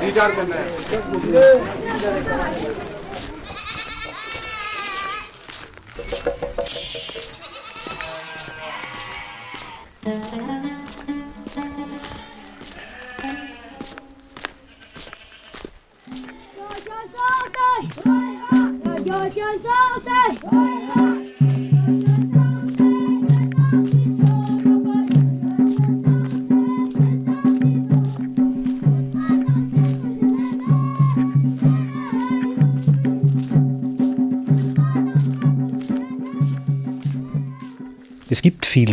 [0.00, 0.66] रिचार्ज करना है।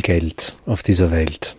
[0.05, 1.57] Geld auf dieser Welt.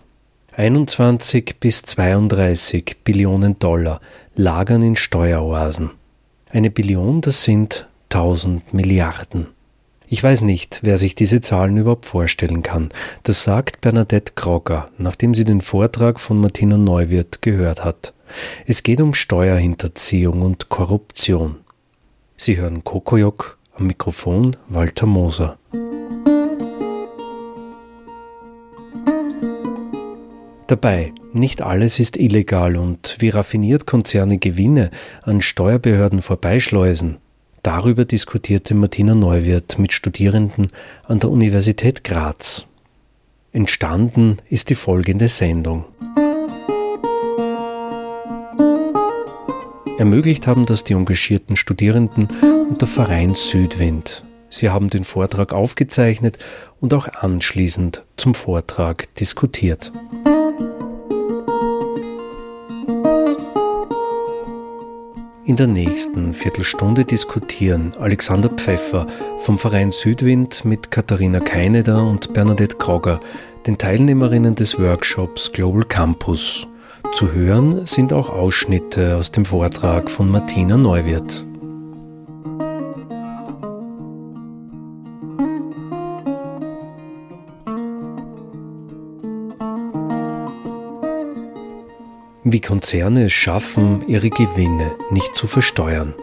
[0.56, 4.00] 21 bis 32 Billionen Dollar
[4.36, 5.90] lagern in Steueroasen.
[6.48, 9.48] Eine Billion, das sind 1000 Milliarden.
[10.06, 12.90] Ich weiß nicht, wer sich diese Zahlen überhaupt vorstellen kann.
[13.24, 18.14] Das sagt Bernadette Krogger, nachdem sie den Vortrag von Martina Neuwirth gehört hat.
[18.64, 21.56] Es geht um Steuerhinterziehung und Korruption.
[22.36, 25.58] Sie hören Kokojok am Mikrofon Walter Moser.
[30.66, 34.90] Dabei, nicht alles ist illegal und wie raffiniert Konzerne Gewinne
[35.22, 37.18] an Steuerbehörden vorbeischleusen,
[37.62, 40.66] darüber diskutierte Martina Neuwirth mit Studierenden
[41.04, 42.66] an der Universität Graz.
[43.52, 45.84] Entstanden ist die folgende Sendung.
[49.98, 52.26] Ermöglicht haben das die engagierten Studierenden
[52.68, 54.24] und der Verein Südwind.
[54.50, 56.38] Sie haben den Vortrag aufgezeichnet
[56.80, 59.92] und auch anschließend zum Vortrag diskutiert.
[65.46, 69.06] In der nächsten Viertelstunde diskutieren Alexander Pfeffer
[69.38, 73.20] vom Verein Südwind mit Katharina Keineder und Bernadette Krogger,
[73.64, 76.66] den Teilnehmerinnen des Workshops Global Campus.
[77.12, 81.45] Zu hören sind auch Ausschnitte aus dem Vortrag von Martina Neuwirth.
[92.56, 96.14] Wie Konzerne es schaffen, ihre Gewinne nicht zu versteuern.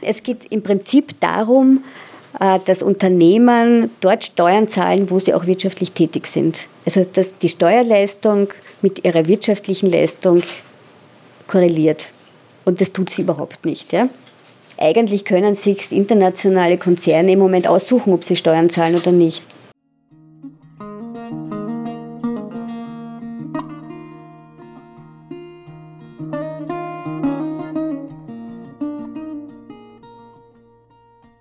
[0.00, 1.84] Es geht im Prinzip darum,
[2.40, 6.68] äh, dass Unternehmen dort Steuern zahlen, wo sie auch wirtschaftlich tätig sind.
[6.86, 8.48] Also dass die Steuerleistung
[8.80, 10.42] mit ihrer wirtschaftlichen Leistung
[11.46, 12.06] korreliert.
[12.64, 13.92] Und das tut sie überhaupt nicht.
[13.92, 14.08] Ja?
[14.80, 19.42] Eigentlich können sich internationale Konzerne im Moment aussuchen, ob sie Steuern zahlen oder nicht.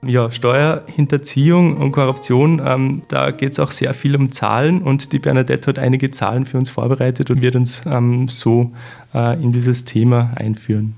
[0.04, 5.20] Ja, Steuerhinterziehung und Korruption, ähm, da geht es auch sehr viel um Zahlen und die
[5.20, 8.72] Bernadette hat einige Zahlen für uns vorbereitet und wird uns ähm, so
[9.14, 10.96] äh, in dieses Thema einführen.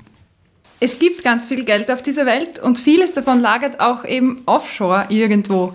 [0.80, 5.08] Es gibt ganz viel Geld auf dieser Welt und vieles davon lagert auch eben offshore
[5.10, 5.74] irgendwo.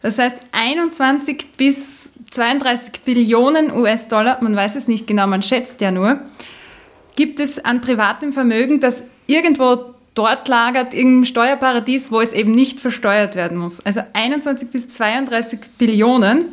[0.00, 5.90] Das heißt 21 bis 32 Billionen US-Dollar, man weiß es nicht genau, man schätzt ja
[5.90, 6.20] nur,
[7.16, 12.80] gibt es an privatem Vermögen, das irgendwo dort lagert, im Steuerparadies, wo es eben nicht
[12.80, 13.80] versteuert werden muss.
[13.84, 16.46] Also 21 bis 32 Billionen.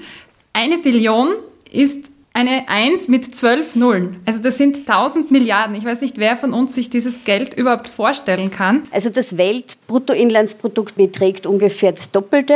[0.53, 1.29] Eine Billion
[1.72, 4.22] ist eine 1 mit 12 Nullen.
[4.25, 5.75] Also das sind 1000 Milliarden.
[5.75, 8.84] Ich weiß nicht, wer von uns sich dieses Geld überhaupt vorstellen kann.
[8.92, 12.56] Also das Weltbruttoinlandsprodukt beträgt ungefähr das Doppelte.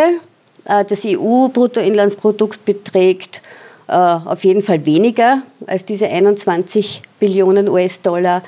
[0.66, 3.42] Äh, das EU-Bruttoinlandsprodukt beträgt
[3.88, 8.44] äh, auf jeden Fall weniger als diese 21 Billionen US-Dollar.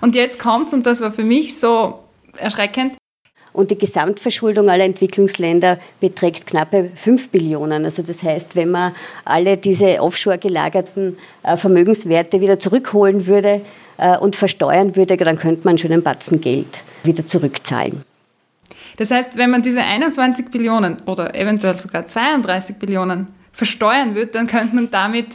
[0.00, 2.00] Und jetzt kommt's, und das war für mich so
[2.36, 2.94] erschreckend,
[3.56, 7.86] und die Gesamtverschuldung aller Entwicklungsländer beträgt knappe 5 Billionen.
[7.86, 8.92] Also das heißt, wenn man
[9.24, 13.62] alle diese offshore gelagerten äh, Vermögenswerte wieder zurückholen würde
[13.96, 16.68] äh, und versteuern würde, dann könnte man schon einen Batzen Geld
[17.02, 18.02] wieder zurückzahlen.
[18.98, 24.46] Das heißt, wenn man diese 21 Billionen oder eventuell sogar 32 Billionen versteuern würde, dann
[24.46, 25.28] könnte man damit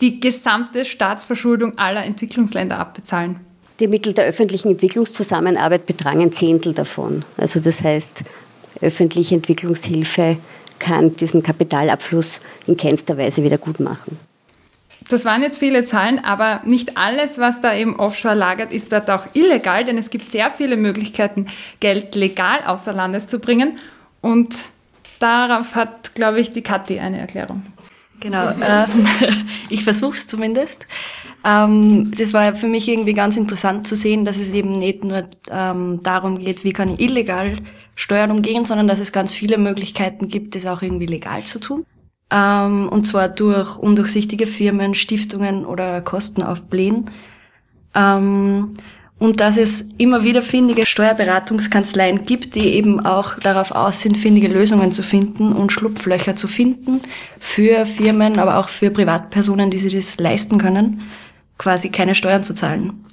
[0.00, 3.40] die gesamte Staatsverschuldung aller Entwicklungsländer abbezahlen.
[3.80, 7.24] Die Mittel der öffentlichen Entwicklungszusammenarbeit betragen ein Zehntel davon.
[7.36, 8.24] Also das heißt,
[8.80, 10.38] öffentliche Entwicklungshilfe
[10.78, 14.18] kann diesen Kapitalabfluss in keinster Weise wieder gut machen.
[15.08, 19.10] das waren jetzt viele Zahlen, aber nicht alles, was da eben offshore lagert, ist dort
[19.10, 21.46] auch illegal, denn es gibt sehr viele Möglichkeiten,
[21.80, 23.78] Geld legal außer Landes zu bringen.
[24.20, 24.54] Und
[25.18, 27.64] darauf hat, glaube ich, die Kathi eine Erklärung.
[28.20, 28.86] Genau, äh,
[29.68, 30.86] ich versuche es zumindest.
[31.44, 35.24] Ähm, das war für mich irgendwie ganz interessant zu sehen, dass es eben nicht nur
[35.50, 37.58] ähm, darum geht, wie kann ich illegal
[37.94, 41.84] Steuern umgehen, sondern dass es ganz viele Möglichkeiten gibt, das auch irgendwie legal zu tun.
[42.30, 47.10] Ähm, und zwar durch undurchsichtige Firmen, Stiftungen oder Kostenaufblähen.
[47.94, 48.74] Ähm,
[49.18, 54.48] und dass es immer wieder findige Steuerberatungskanzleien gibt, die eben auch darauf aus sind, findige
[54.48, 57.00] Lösungen zu finden und Schlupflöcher zu finden
[57.38, 61.02] für Firmen, aber auch für Privatpersonen, die sich das leisten können,
[61.62, 63.04] quasi keine Steuern zu zahlen.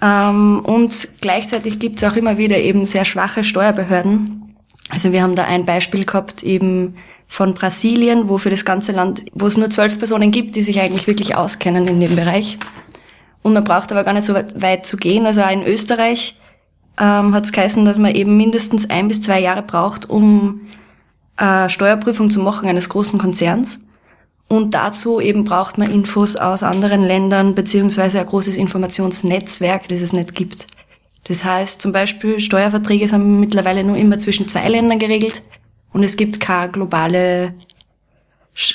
[0.00, 4.56] Ähm, und gleichzeitig gibt es auch immer wieder eben sehr schwache Steuerbehörden.
[4.88, 9.24] Also wir haben da ein Beispiel gehabt, eben von Brasilien, wo für das ganze Land,
[9.32, 12.58] wo es nur zwölf Personen gibt, die sich eigentlich wirklich auskennen in dem Bereich
[13.42, 15.26] und man braucht aber gar nicht so weit zu gehen.
[15.26, 16.38] Also auch in Österreich
[16.98, 20.62] ähm, hat es geheißen, dass man eben mindestens ein bis zwei Jahre braucht, um
[21.36, 23.84] äh, Steuerprüfung zu machen eines großen Konzerns.
[24.48, 30.12] Und dazu eben braucht man Infos aus anderen Ländern beziehungsweise ein großes Informationsnetzwerk, das es
[30.12, 30.66] nicht gibt.
[31.24, 35.42] Das heißt, zum Beispiel Steuerverträge sind mittlerweile nur immer zwischen zwei Ländern geregelt
[35.92, 37.54] und es gibt keine globale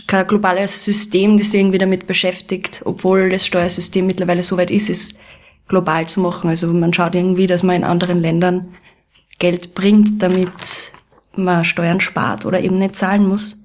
[0.08, 4.90] kein globales System, das sich irgendwie damit beschäftigt, obwohl das Steuersystem mittlerweile so weit ist,
[4.90, 5.16] es
[5.68, 6.50] global zu machen.
[6.50, 8.74] Also man schaut irgendwie, dass man in anderen Ländern
[9.40, 10.92] Geld bringt, damit
[11.36, 13.64] man Steuern spart oder eben nicht zahlen muss.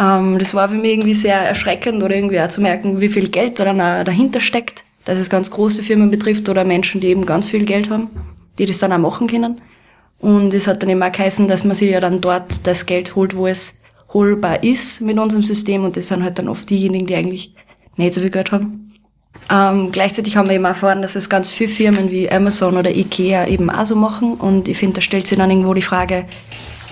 [0.00, 3.28] Ähm, das war für mich irgendwie sehr erschreckend oder irgendwie auch zu merken, wie viel
[3.28, 7.26] Geld da dann dahinter steckt, dass es ganz große Firmen betrifft oder Menschen, die eben
[7.26, 8.08] ganz viel Geld haben,
[8.58, 9.60] die das dann auch machen können.
[10.18, 13.14] Und es hat dann eben auch geheißen, dass man sich ja dann dort das Geld
[13.14, 13.82] holt, wo es
[14.12, 17.54] holbar ist mit unserem System und das sind halt dann oft diejenigen, die eigentlich
[17.96, 18.92] nicht so viel Geld haben.
[19.48, 23.46] Ähm, gleichzeitig haben wir eben erfahren, dass es ganz viele Firmen wie Amazon oder Ikea
[23.46, 26.26] eben auch so machen und ich finde, da stellt sich dann irgendwo die Frage,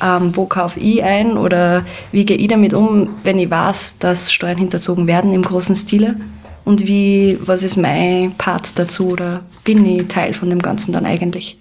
[0.02, 4.32] ähm, wo kaufe ich ein oder wie gehe ich damit um, wenn ich weiß, dass
[4.32, 6.16] Steuern hinterzogen werden im großen Stile
[6.64, 11.06] und wie, was ist mein Part dazu oder bin ich Teil von dem Ganzen dann
[11.06, 11.56] eigentlich?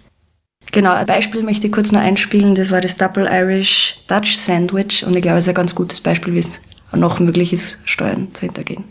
[0.74, 2.56] Genau, ein Beispiel möchte ich kurz noch einspielen.
[2.56, 5.06] Das war das Double Irish Dutch Sandwich.
[5.06, 6.60] Und ich glaube, es ist ein ganz gutes Beispiel, wie es
[6.92, 8.83] noch möglich ist, Steuern zu hintergehen.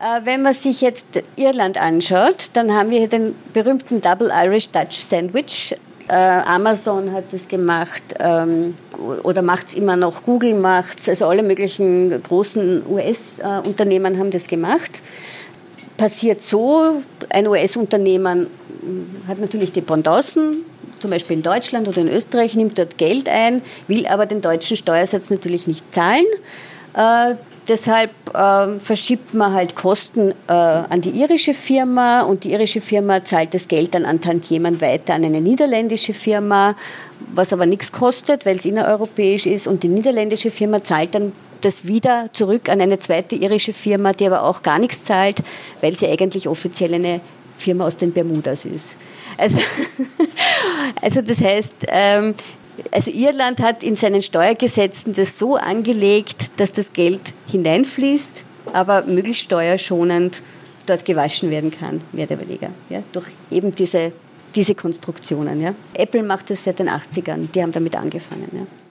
[0.00, 4.70] Äh, wenn man sich jetzt Irland anschaut, dann haben wir hier den berühmten Double Irish
[4.70, 5.74] Dutch Sandwich.
[6.08, 8.74] Äh, Amazon hat das gemacht ähm,
[9.22, 14.48] oder macht es immer noch, Google macht es, also alle möglichen großen US-Unternehmen haben das
[14.48, 15.02] gemacht.
[15.98, 18.46] Passiert so, ein US-Unternehmen
[19.26, 20.64] hat natürlich Dependancen,
[20.98, 24.76] zum Beispiel in Deutschland oder in Österreich, nimmt dort Geld ein, will aber den deutschen
[24.78, 26.24] Steuersatz natürlich nicht zahlen.
[27.68, 33.22] Deshalb äh, verschiebt man halt Kosten äh, an die irische Firma und die irische Firma
[33.22, 36.74] zahlt das Geld dann an Tantiemen weiter an eine niederländische Firma,
[37.34, 41.86] was aber nichts kostet, weil es innereuropäisch ist und die niederländische Firma zahlt dann das
[41.86, 45.42] wieder zurück an eine zweite irische Firma, die aber auch gar nichts zahlt,
[45.82, 47.20] weil sie eigentlich offiziell eine
[47.58, 48.96] Firma aus den Bermudas ist.
[49.36, 49.58] Also,
[51.02, 52.34] also das heißt, ähm,
[52.92, 57.20] also Irland hat in seinen Steuergesetzen das so angelegt, dass das Geld
[57.50, 60.42] hineinfließt, aber möglichst steuerschonend
[60.86, 64.12] dort gewaschen werden kann, mehr oder weniger, ja, durch eben diese,
[64.54, 65.60] diese Konstruktionen.
[65.60, 65.74] Ja.
[65.94, 68.48] Apple macht das seit den 80ern, die haben damit angefangen.
[68.52, 68.87] Ja.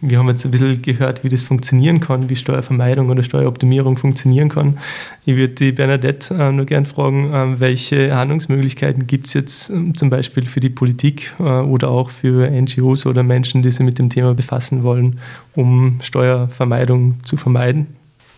[0.00, 4.48] Wir haben jetzt ein bisschen gehört, wie das funktionieren kann, wie Steuervermeidung oder Steueroptimierung funktionieren
[4.48, 4.78] kann.
[5.26, 9.92] Ich würde die Bernadette äh, nur gern fragen, äh, welche Handlungsmöglichkeiten gibt es jetzt äh,
[9.94, 13.98] zum Beispiel für die Politik äh, oder auch für NGOs oder Menschen, die sich mit
[13.98, 15.18] dem Thema befassen wollen,
[15.56, 17.88] um Steuervermeidung zu vermeiden?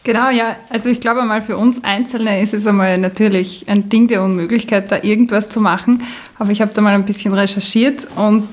[0.02, 0.56] Genau, ja.
[0.70, 4.90] Also ich glaube mal, für uns Einzelne ist es einmal natürlich ein Ding der Unmöglichkeit,
[4.90, 6.02] da irgendwas zu machen.
[6.38, 8.48] Aber ich habe da mal ein bisschen recherchiert und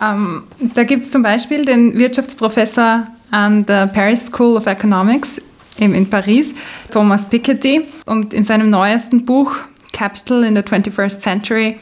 [0.00, 5.40] ähm, da gibt es zum Beispiel den Wirtschaftsprofessor an der Paris School of Economics
[5.78, 6.52] eben in Paris,
[6.90, 9.56] Thomas Piketty, und in seinem neuesten Buch
[9.92, 11.78] Capital in the 21st Century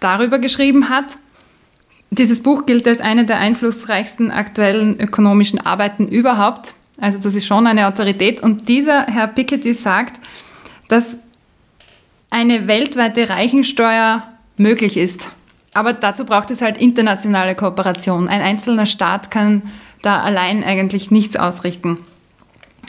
[0.00, 1.18] darüber geschrieben hat.
[2.10, 6.74] Dieses Buch gilt als eine der einflussreichsten aktuellen ökonomischen Arbeiten überhaupt.
[6.98, 8.40] Also das ist schon eine Autorität.
[8.42, 10.20] Und dieser Herr Piketty sagt,
[10.88, 11.16] dass
[12.30, 14.22] eine weltweite Reichensteuer
[14.56, 15.30] möglich ist.
[15.76, 18.28] Aber dazu braucht es halt internationale Kooperation.
[18.30, 19.60] Ein einzelner Staat kann
[20.00, 21.98] da allein eigentlich nichts ausrichten.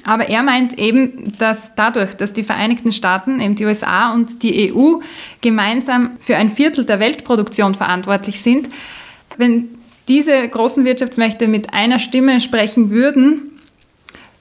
[0.05, 4.71] Aber er meint eben, dass dadurch, dass die Vereinigten Staaten, eben die USA und die
[4.73, 4.99] EU
[5.41, 8.69] gemeinsam für ein Viertel der Weltproduktion verantwortlich sind,
[9.35, 9.67] wenn
[10.07, 13.59] diese großen Wirtschaftsmächte mit einer Stimme sprechen würden,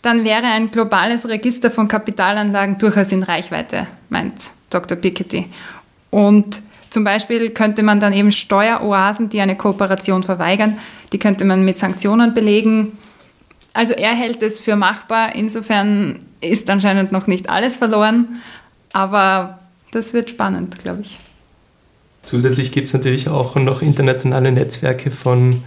[0.03, 4.97] dann wäre ein globales Register von Kapitalanlagen durchaus in Reichweite, meint Dr.
[4.97, 5.47] Piketty.
[6.11, 10.79] Und zum Beispiel könnte man dann eben Steueroasen, die eine Kooperation verweigern,
[11.13, 12.99] die könnte man mit Sanktionen belegen.
[13.75, 15.35] Also er hält es für machbar.
[15.35, 18.41] Insofern ist anscheinend noch nicht alles verloren.
[18.93, 19.59] Aber
[19.91, 21.19] das wird spannend, glaube ich.
[22.25, 25.63] Zusätzlich gibt es natürlich auch noch internationale Netzwerke von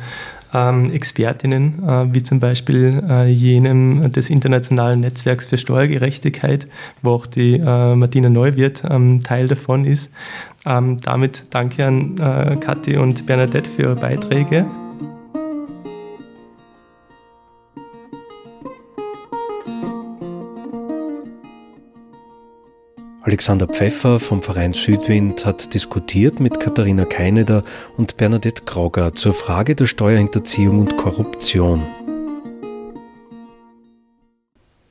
[0.54, 6.68] ähm, Expertinnen, äh, wie zum Beispiel äh, jenem des Internationalen Netzwerks für Steuergerechtigkeit,
[7.02, 10.12] wo auch die äh, Martina Neuwirth ähm, Teil davon ist.
[10.66, 14.66] Ähm, damit danke an äh, Kathi und Bernadette für ihre Beiträge.
[23.30, 27.64] Alexander Pfeffer vom Verein Südwind hat diskutiert mit Katharina Keineder
[27.96, 31.86] und Bernadette Grogger zur Frage der Steuerhinterziehung und Korruption.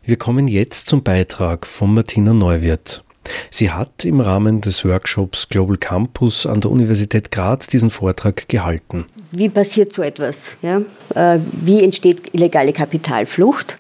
[0.04, 3.02] Wir kommen jetzt zum Beitrag von Martina Neuwirth.
[3.50, 9.07] Sie hat im Rahmen des Workshops Global Campus an der Universität Graz diesen Vortrag gehalten.
[9.33, 10.59] Wie passiert so etwas?
[10.62, 10.83] Ja?
[11.16, 13.78] Äh, wie entsteht illegale Kapitalflucht?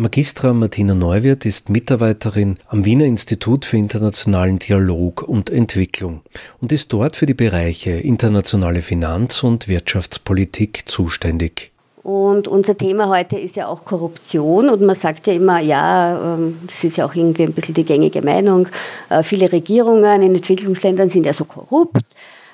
[0.00, 6.22] Magistra Martina Neuwirth ist Mitarbeiterin am Wiener Institut für internationalen Dialog und Entwicklung
[6.58, 11.70] und ist dort für die Bereiche internationale Finanz- und Wirtschaftspolitik zuständig.
[12.02, 14.70] Und unser Thema heute ist ja auch Korruption.
[14.70, 17.84] Und man sagt ja immer, ja, ähm, das ist ja auch irgendwie ein bisschen die
[17.84, 18.68] gängige Meinung,
[19.10, 22.06] äh, viele Regierungen in Entwicklungsländern sind ja so korrupt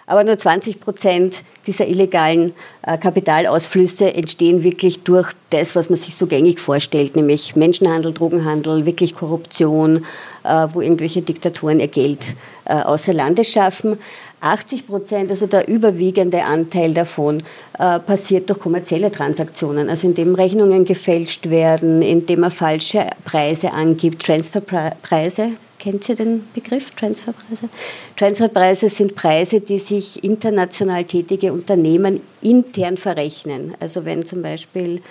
[0.06, 6.14] aber nur 20 Prozent dieser illegalen äh, Kapitalausflüsse entstehen wirklich durch das, was man sich
[6.14, 10.04] so gängig vorstellt, nämlich Menschenhandel, Drogenhandel, wirklich Korruption,
[10.44, 12.36] äh, wo irgendwelche Diktatoren ihr Geld
[12.66, 13.98] äh, außer Landes schaffen.
[14.40, 21.48] 80 Prozent, also der überwiegende Anteil davon, passiert durch kommerzielle Transaktionen, also indem Rechnungen gefälscht
[21.48, 27.68] werden, indem er falsche Preise angibt, Transferpreise, Kennt Sie den Begriff Transferpreise?
[28.16, 33.74] Transferpreise sind Preise, die sich international tätige Unternehmen intern verrechnen.
[33.80, 35.02] Also wenn zum Beispiel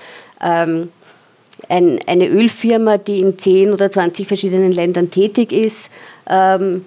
[0.42, 0.90] ähm,
[1.70, 5.92] ein, eine Ölfirma, die in 10 oder 20 verschiedenen Ländern tätig ist,
[6.30, 6.86] ähm,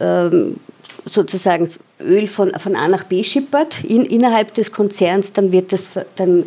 [0.00, 0.56] ähm,
[1.04, 1.68] sozusagen
[2.00, 6.44] Öl von, von A nach B schippert in, innerhalb des Konzerns, dann wird das, dann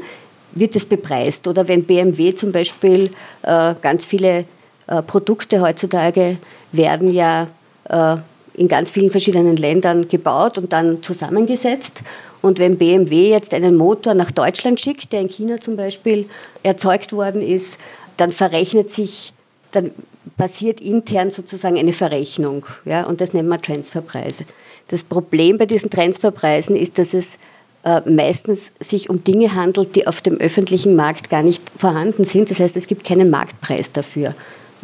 [0.51, 1.47] wird das bepreist.
[1.47, 3.09] Oder wenn BMW zum Beispiel
[3.43, 4.45] äh, ganz viele
[4.87, 6.37] äh, Produkte heutzutage
[6.71, 7.47] werden ja
[7.89, 8.17] äh,
[8.55, 12.03] in ganz vielen verschiedenen Ländern gebaut und dann zusammengesetzt.
[12.41, 16.29] Und wenn BMW jetzt einen Motor nach Deutschland schickt, der in China zum Beispiel
[16.61, 17.79] erzeugt worden ist,
[18.17, 19.33] dann verrechnet sich,
[19.71, 19.91] dann
[20.37, 22.65] passiert intern sozusagen eine Verrechnung.
[22.85, 24.45] Ja, und das nennt man Transferpreise.
[24.87, 27.39] Das Problem bei diesen Transferpreisen ist, dass es
[27.83, 32.49] äh, meistens sich um Dinge handelt, die auf dem öffentlichen Markt gar nicht vorhanden sind.
[32.51, 34.35] Das heißt, es gibt keinen Marktpreis dafür.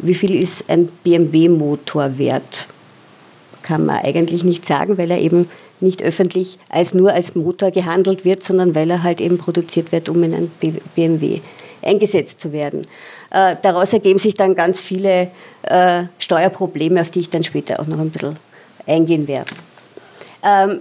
[0.02, 2.66] Wie viel ist ein BMW-Motor wert?
[3.62, 5.48] Kann man eigentlich nicht sagen, weil er eben
[5.80, 10.08] nicht öffentlich als nur als Motor gehandelt wird, sondern weil er halt eben produziert wird,
[10.08, 10.50] um in ein
[10.94, 11.40] BMW
[11.82, 12.82] eingesetzt zu werden.
[13.30, 15.30] Äh, daraus ergeben sich dann ganz viele
[15.62, 18.36] äh, Steuerprobleme, auf die ich dann später auch noch ein bisschen
[18.86, 19.52] eingehen werde.
[20.42, 20.80] Ähm,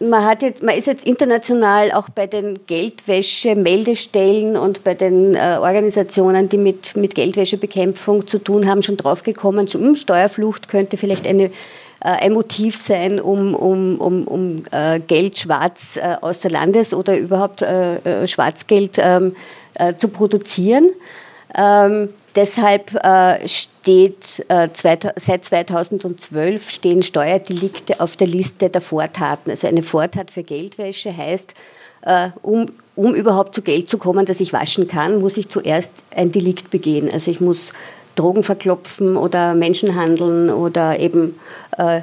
[0.00, 5.58] man, hat jetzt, man ist jetzt international auch bei den Geldwäsche-Meldestellen und bei den äh,
[5.60, 11.44] Organisationen, die mit, mit Geldwäschebekämpfung zu tun haben, schon draufgekommen, hm, Steuerflucht könnte vielleicht eine,
[11.44, 11.50] äh,
[12.00, 17.60] ein Motiv sein, um, um, um, um äh, Geld schwarz äh, außer Landes oder überhaupt
[17.62, 19.36] äh, äh, Schwarzgeld ähm,
[19.96, 20.90] zu produzieren.
[21.56, 29.50] Ähm, deshalb äh, steht äh, seit 2012 stehen Steuerdelikte auf der Liste der Vortaten.
[29.50, 31.54] Also eine Vortat für Geldwäsche heißt,
[32.02, 35.92] äh, um, um überhaupt zu Geld zu kommen, das ich waschen kann, muss ich zuerst
[36.14, 37.10] ein Delikt begehen.
[37.10, 37.72] Also ich muss
[38.14, 41.38] Drogen verklopfen oder Menschen handeln oder eben
[41.78, 42.02] äh,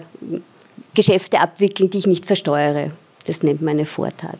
[0.94, 2.92] Geschäfte abwickeln, die ich nicht versteuere.
[3.26, 4.40] Das nennt man eine Vortat.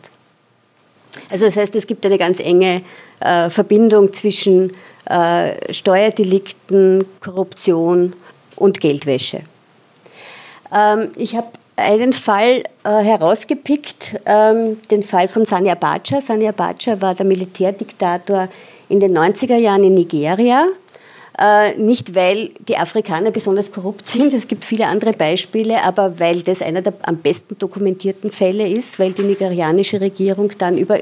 [1.30, 2.82] Also das heißt, es gibt eine ganz enge
[3.20, 4.72] äh, Verbindung zwischen
[5.06, 8.14] äh, Steuerdelikten, Korruption
[8.56, 9.40] und Geldwäsche.
[10.74, 16.20] Ähm, ich habe einen Fall äh, herausgepickt, ähm, den Fall von Sani Abacha.
[16.20, 18.48] Sani Abacha war der Militärdiktator
[18.88, 20.66] in den 90er Jahren in Nigeria.
[21.40, 26.42] Äh, nicht, weil die Afrikaner besonders korrupt sind, es gibt viele andere Beispiele, aber weil
[26.42, 30.98] das einer der am besten dokumentierten Fälle ist, weil die nigerianische Regierung dann über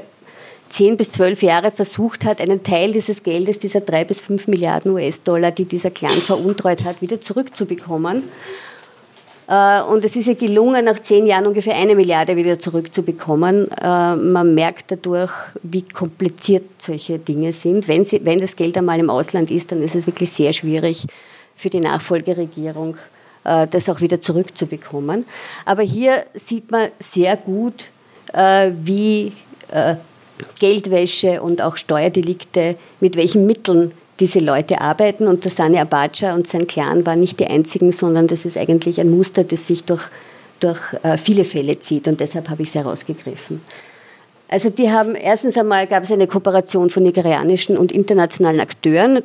[0.69, 4.91] zehn bis zwölf Jahre versucht hat, einen Teil dieses Geldes, dieser drei bis fünf Milliarden
[4.91, 8.23] US-Dollar, die dieser Clan veruntreut hat, wieder zurückzubekommen.
[9.47, 13.69] Äh, und es ist ihr gelungen, nach zehn Jahren ungefähr eine Milliarde wieder zurückzubekommen.
[13.81, 15.31] Äh, man merkt dadurch,
[15.63, 17.87] wie kompliziert solche Dinge sind.
[17.87, 21.05] Wenn, sie, wenn das Geld einmal im Ausland ist, dann ist es wirklich sehr schwierig
[21.55, 22.97] für die Nachfolgeregierung,
[23.45, 25.25] äh, das auch wieder zurückzubekommen.
[25.65, 27.91] Aber hier sieht man sehr gut,
[28.33, 29.31] wie
[30.59, 35.27] Geldwäsche und auch Steuerdelikte, mit welchen Mitteln diese Leute arbeiten.
[35.27, 38.99] Und der Sani Abacha und sein Clan waren nicht die einzigen, sondern das ist eigentlich
[38.99, 40.03] ein Muster, das sich durch,
[40.59, 42.07] durch äh, viele Fälle zieht.
[42.07, 43.61] Und deshalb habe ich es herausgegriffen.
[44.49, 49.21] Also die haben, erstens einmal gab es eine Kooperation von nigerianischen und internationalen Akteuren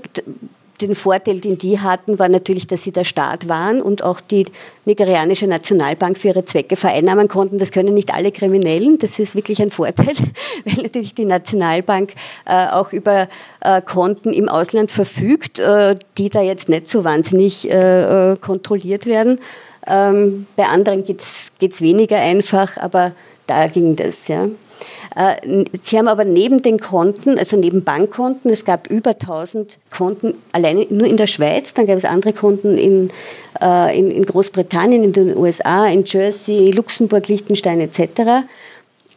[0.83, 4.47] den Vorteil, den die hatten, war natürlich, dass sie der Staat waren und auch die
[4.85, 7.59] nigerianische Nationalbank für ihre Zwecke vereinnahmen konnten.
[7.59, 8.99] Das können nicht alle Kriminellen.
[8.99, 10.15] Das ist wirklich ein Vorteil,
[10.65, 12.13] weil natürlich die Nationalbank
[12.47, 13.29] äh, auch über
[13.61, 19.07] äh, Konten im Ausland verfügt, äh, die da jetzt nicht so wahnsinnig äh, äh, kontrolliert
[19.07, 19.39] werden.
[19.87, 23.13] Ähm, bei anderen geht es weniger einfach, aber
[23.47, 24.29] da ging das.
[24.29, 24.49] Ja.
[25.17, 30.35] Äh, sie haben aber neben den Konten, also neben Bankkonten, es gab über 1000 Konten
[30.53, 33.11] alleine nur in der Schweiz, dann gab es andere Konten in,
[33.61, 38.47] äh, in, in Großbritannien, in den USA, in Jersey, Luxemburg, Liechtenstein etc.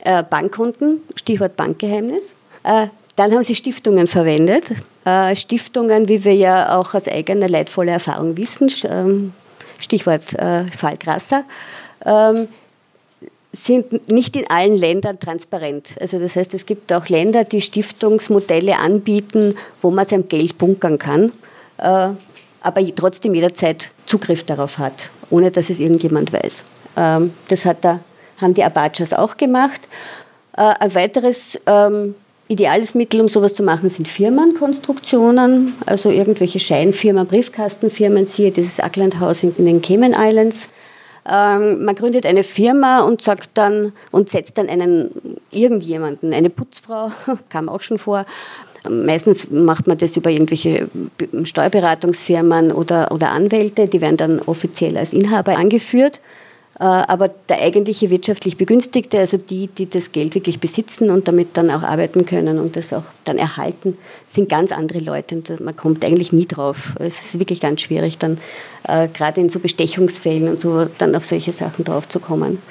[0.03, 2.35] Äh, Bankkonten, Stichwort Bankgeheimnis.
[2.63, 4.65] Dann haben sie Stiftungen verwendet.
[5.35, 9.33] Stiftungen, wie wir ja auch aus eigener leidvoller Erfahrung wissen, ähm,
[9.79, 10.35] Stichwort
[10.75, 11.43] Fall Grasser,
[12.03, 12.47] ähm,
[13.55, 15.95] sind nicht in allen Ländern transparent.
[15.99, 20.99] Also das heißt, es gibt auch Länder, die Stiftungsmodelle anbieten, wo man sein Geld bunkern
[20.99, 21.31] kann,
[21.77, 22.09] äh,
[22.61, 26.63] aber trotzdem jederzeit Zugriff darauf hat, ohne dass es irgendjemand weiß.
[26.97, 27.99] Ähm, das hat da,
[28.37, 29.87] haben die Abachas auch gemacht.
[30.57, 32.15] Äh, ein weiteres ähm,
[32.47, 39.19] ideales Mittel, um sowas zu machen, sind Firmenkonstruktionen, also irgendwelche Scheinfirmen, Briefkastenfirmen, siehe dieses Auckland
[39.19, 40.69] House in den Cayman Islands
[41.29, 45.09] ähm, man gründet eine Firma und sagt dann und setzt dann einen
[45.51, 47.11] irgendjemanden, eine Putzfrau,
[47.49, 48.25] kam auch schon vor.
[48.87, 50.87] Meistens macht man das über irgendwelche
[51.43, 56.21] Steuerberatungsfirmen oder, oder Anwälte, die werden dann offiziell als Inhaber angeführt.
[56.77, 61.55] Äh, aber der eigentliche wirtschaftlich Begünstigte, also die, die das Geld wirklich besitzen und damit
[61.55, 65.75] dann auch arbeiten können und das auch dann erhalten, sind ganz andere Leute und man
[65.75, 66.95] kommt eigentlich nie drauf.
[66.99, 68.39] Es ist wirklich ganz schwierig, dann
[68.89, 72.61] äh, gerade in so Bestechungsfällen und so dann auf solche Sachen draufzukommen.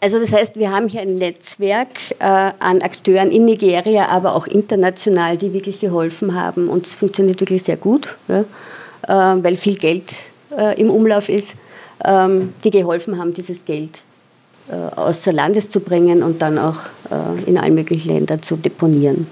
[0.00, 1.88] Also das heißt, wir haben hier ein Netzwerk
[2.20, 7.40] äh, an Akteuren in Nigeria, aber auch international, die wirklich geholfen haben und es funktioniert
[7.40, 8.40] wirklich sehr gut, ja,
[9.08, 10.12] äh, weil viel Geld
[10.56, 11.56] äh, im Umlauf ist
[12.04, 14.02] die geholfen haben, dieses Geld
[14.68, 16.76] äh, außer Landes zu bringen und dann auch
[17.10, 19.26] äh, in allen möglichen Ländern zu deponieren.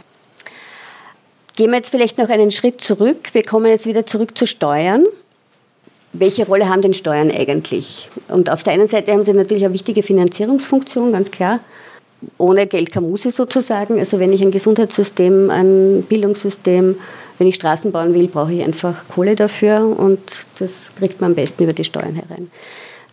[1.54, 3.28] Gehen wir jetzt vielleicht noch einen Schritt zurück.
[3.32, 5.04] Wir kommen jetzt wieder zurück zu Steuern.
[6.12, 8.08] Welche Rolle haben denn Steuern eigentlich?
[8.28, 11.60] Und auf der einen Seite haben sie natürlich eine wichtige Finanzierungsfunktion, ganz klar.
[12.38, 13.98] Ohne Geld keine Muse sozusagen.
[13.98, 16.96] Also wenn ich ein Gesundheitssystem, ein Bildungssystem,
[17.38, 20.20] wenn ich Straßen bauen will, brauche ich einfach Kohle dafür und
[20.58, 22.50] das kriegt man am besten über die Steuern herein.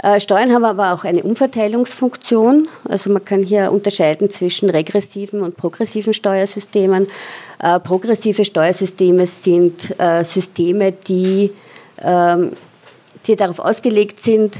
[0.04, 2.68] Äh, Steuern haben aber auch eine Umverteilungsfunktion.
[2.88, 7.08] Also man kann hier unterscheiden zwischen regressiven und progressiven Steuersystemen.
[7.60, 11.52] Äh, progressive Steuersysteme sind äh, Systeme, die,
[12.04, 12.52] ähm,
[13.26, 14.58] die darauf ausgelegt sind,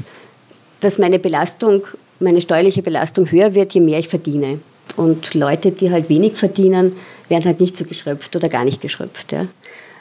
[0.80, 1.82] dass meine Belastung,
[2.20, 4.60] meine steuerliche Belastung höher wird, je mehr ich verdiene.
[4.96, 6.96] Und Leute, die halt wenig verdienen,
[7.28, 9.32] werden halt nicht so geschröpft oder gar nicht geschröpft.
[9.32, 9.46] Ja.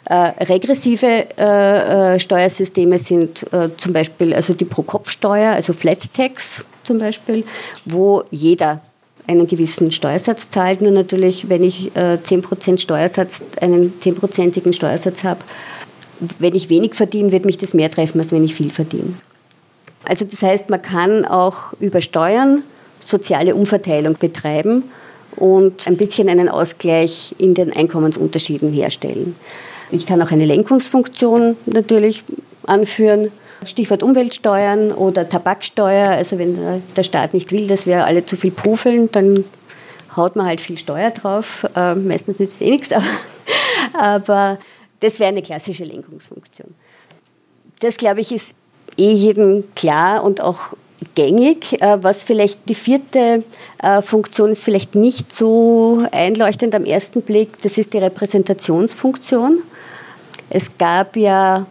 [0.09, 6.63] Äh, regressive äh, äh, Steuersysteme sind äh, zum Beispiel also die Pro-Kopf-Steuer, also Flat Tax
[6.83, 7.43] zum Beispiel,
[7.85, 8.81] wo jeder
[9.27, 10.81] einen gewissen Steuersatz zahlt.
[10.81, 15.41] Nur natürlich, wenn ich äh, 10% Steuersatz, einen 10%igen Steuersatz habe,
[16.39, 19.13] wenn ich wenig verdiene, wird mich das mehr treffen, als wenn ich viel verdiene.
[20.05, 22.63] Also das heißt, man kann auch über Steuern
[22.99, 24.83] soziale Umverteilung betreiben
[25.35, 29.35] und ein bisschen einen Ausgleich in den Einkommensunterschieden herstellen.
[29.91, 32.23] Ich kann auch eine Lenkungsfunktion natürlich
[32.65, 33.31] anführen.
[33.65, 36.09] Stichwort Umweltsteuern oder Tabaksteuer.
[36.09, 39.45] Also wenn der Staat nicht will, dass wir alle zu viel puffeln, dann
[40.15, 41.65] haut man halt viel Steuer drauf.
[41.75, 43.05] Äh, meistens nützt es eh nichts, aber,
[43.93, 44.59] aber
[44.99, 46.73] das wäre eine klassische Lenkungsfunktion.
[47.79, 48.55] Das, glaube ich, ist
[48.97, 50.73] eh jedem klar und auch
[51.15, 51.81] gängig.
[51.81, 53.43] Äh, was vielleicht die vierte
[53.81, 59.61] äh, Funktion ist, vielleicht nicht so einleuchtend am ersten Blick, das ist die Repräsentationsfunktion.
[60.49, 61.65] Es gab ja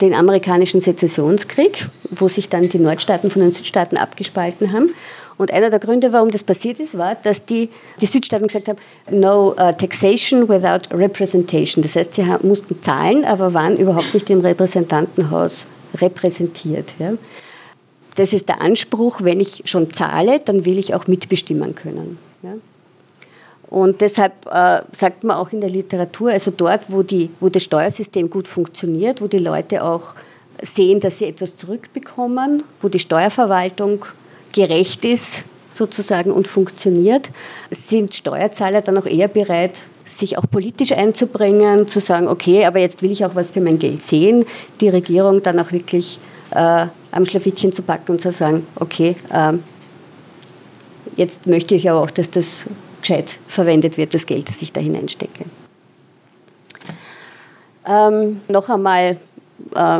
[0.00, 4.94] den amerikanischen Sezessionskrieg, wo sich dann die Nordstaaten von den Südstaaten abgespalten haben.
[5.36, 8.78] Und einer der Gründe, warum das passiert ist, war, dass die, die Südstaaten gesagt haben,
[9.10, 11.82] no uh, taxation without representation.
[11.82, 16.94] Das heißt, sie mussten zahlen, aber waren überhaupt nicht im Repräsentantenhaus repräsentiert.
[16.98, 17.12] Ja.
[18.16, 22.18] Das ist der Anspruch, wenn ich schon zahle, dann will ich auch mitbestimmen können.
[22.42, 22.54] Ja.
[23.68, 27.62] Und deshalb äh, sagt man auch in der Literatur, also dort, wo, die, wo das
[27.64, 30.14] Steuersystem gut funktioniert, wo die Leute auch
[30.60, 34.04] sehen, dass sie etwas zurückbekommen, wo die Steuerverwaltung
[34.52, 37.30] gerecht ist sozusagen und funktioniert,
[37.70, 43.02] sind Steuerzahler dann auch eher bereit, sich auch politisch einzubringen, zu sagen, okay, aber jetzt
[43.02, 44.44] will ich auch was für mein Geld sehen,
[44.80, 46.18] die Regierung dann auch wirklich
[46.50, 49.52] äh, am Schlafittchen zu packen und zu sagen, okay, äh,
[51.16, 52.66] jetzt möchte ich aber auch, dass das
[53.00, 55.44] gescheit verwendet wird, das Geld, das ich da hineinstecke.
[57.86, 59.16] Ähm, noch einmal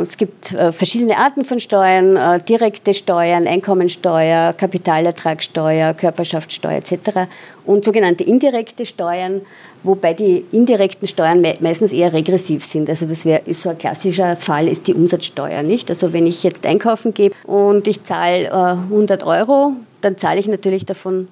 [0.02, 7.28] es gibt äh, verschiedene Arten von Steuern, äh, direkte Steuern, Einkommensteuer, Kapitalertragssteuer, Körperschaftssteuer etc.
[7.64, 9.42] und sogenannte indirekte Steuern,
[9.82, 12.88] wobei die indirekten Steuern meistens eher regressiv sind.
[12.88, 15.62] Also das wär, ist so ein klassischer Fall, ist die Umsatzsteuer.
[15.62, 15.88] nicht.
[15.90, 20.84] Also wenn ich jetzt einkaufen gehe und ich zahle 100 Euro, dann zahle ich natürlich
[20.84, 21.28] davon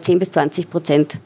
[0.00, 1.18] 10 bis 20 Prozent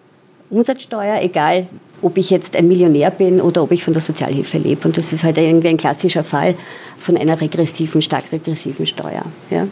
[0.51, 1.69] Umsatzsteuer, egal
[2.03, 4.87] ob ich jetzt ein Millionär bin oder ob ich von der Sozialhilfe lebe.
[4.87, 6.55] Und das ist halt irgendwie ein klassischer Fall
[6.97, 9.25] von einer regressiven, stark regressiven Steuer.
[9.51, 9.67] Ja.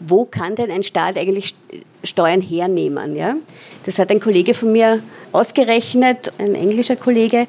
[0.00, 1.54] Wo kann denn ein Staat eigentlich
[2.02, 3.16] Steuern hernehmen?
[3.16, 3.36] Ja?
[3.84, 5.00] Das hat ein Kollege von mir
[5.32, 7.46] ausgerechnet, ein englischer Kollege.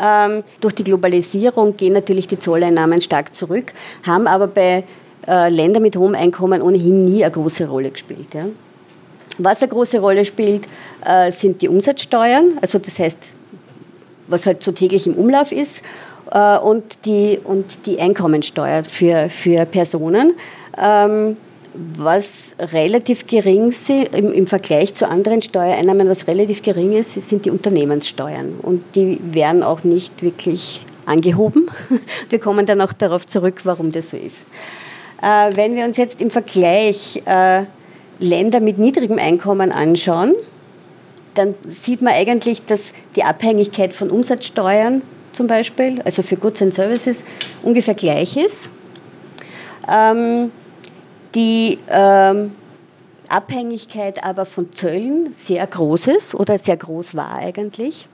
[0.00, 3.72] Ähm, durch die Globalisierung gehen natürlich die Zolleinnahmen stark zurück,
[4.04, 4.84] haben aber bei
[5.28, 8.34] äh, Ländern mit hohem Einkommen ohnehin nie eine große Rolle gespielt.
[8.34, 8.46] Ja?
[9.38, 10.66] Was eine große Rolle spielt,
[11.04, 13.34] äh, sind die Umsatzsteuern, also das heißt,
[14.28, 15.82] was halt so täglich im Umlauf ist,
[16.30, 20.34] äh, und, die, und die Einkommensteuer für, für Personen.
[20.80, 21.36] Ähm,
[21.74, 27.46] was relativ gering ist im, im, Vergleich zu anderen Steuereinnahmen, was relativ gering ist, sind
[27.46, 28.56] die Unternehmenssteuern.
[28.60, 31.70] Und die werden auch nicht wirklich angehoben.
[32.28, 34.44] Wir kommen dann auch darauf zurück, warum das so ist.
[35.22, 37.22] Äh, wenn wir uns jetzt im Vergleich
[38.22, 40.34] Länder mit niedrigem Einkommen anschauen,
[41.34, 46.74] dann sieht man eigentlich, dass die Abhängigkeit von Umsatzsteuern zum Beispiel, also für Goods and
[46.74, 47.24] Services,
[47.62, 48.70] ungefähr gleich ist.
[49.90, 50.52] Ähm,
[51.34, 52.54] die ähm,
[53.28, 58.08] Abhängigkeit aber von Zöllen sehr groß ist oder sehr groß war eigentlich.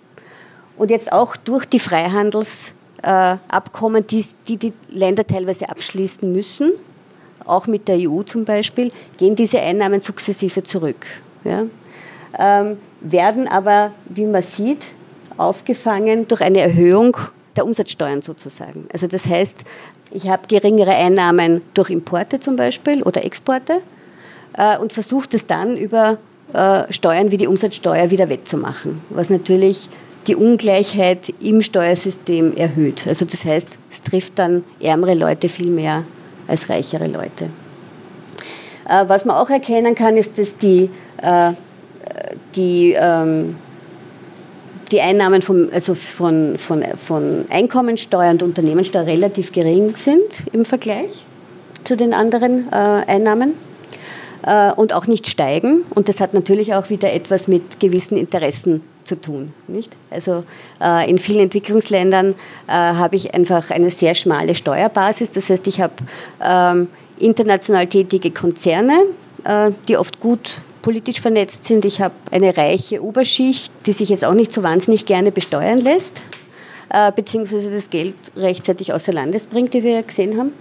[0.76, 6.70] Und jetzt auch durch die Freihandelsabkommen, die, die die Länder teilweise abschließen müssen,
[7.48, 11.06] auch mit der EU zum Beispiel, gehen diese Einnahmen sukzessive zurück.
[11.44, 11.64] Ja?
[12.38, 14.86] Ähm, werden aber, wie man sieht,
[15.36, 17.16] aufgefangen durch eine Erhöhung
[17.56, 18.88] der Umsatzsteuern sozusagen.
[18.92, 19.64] Also das heißt,
[20.12, 23.80] ich habe geringere Einnahmen durch Importe zum Beispiel oder Exporte
[24.56, 26.18] äh, und versuche das dann über
[26.52, 29.88] äh, Steuern wie die Umsatzsteuer wieder wettzumachen, was natürlich
[30.26, 33.06] die Ungleichheit im Steuersystem erhöht.
[33.06, 36.04] Also das heißt, es trifft dann ärmere Leute viel mehr
[36.48, 37.50] als reichere Leute.
[38.88, 40.90] Äh, was man auch erkennen kann, ist, dass die,
[41.22, 41.52] äh,
[42.56, 43.56] die, ähm,
[44.90, 51.26] die Einnahmen vom, also von, von, von Einkommensteuer und Unternehmenssteuer relativ gering sind im Vergleich
[51.84, 53.54] zu den anderen äh, Einnahmen
[54.76, 55.84] und auch nicht steigen.
[55.94, 59.52] Und das hat natürlich auch wieder etwas mit gewissen Interessen zu tun.
[59.66, 59.96] Nicht?
[60.10, 60.44] Also
[60.80, 62.34] äh, in vielen Entwicklungsländern
[62.68, 65.30] äh, habe ich einfach eine sehr schmale Steuerbasis.
[65.32, 65.94] Das heißt, ich habe
[66.44, 69.02] ähm, international tätige Konzerne,
[69.44, 71.84] äh, die oft gut politisch vernetzt sind.
[71.84, 76.22] Ich habe eine reiche Oberschicht, die sich jetzt auch nicht so wahnsinnig gerne besteuern lässt,
[76.90, 80.52] äh, beziehungsweise das Geld rechtzeitig außer Landes bringt, wie wir ja gesehen haben.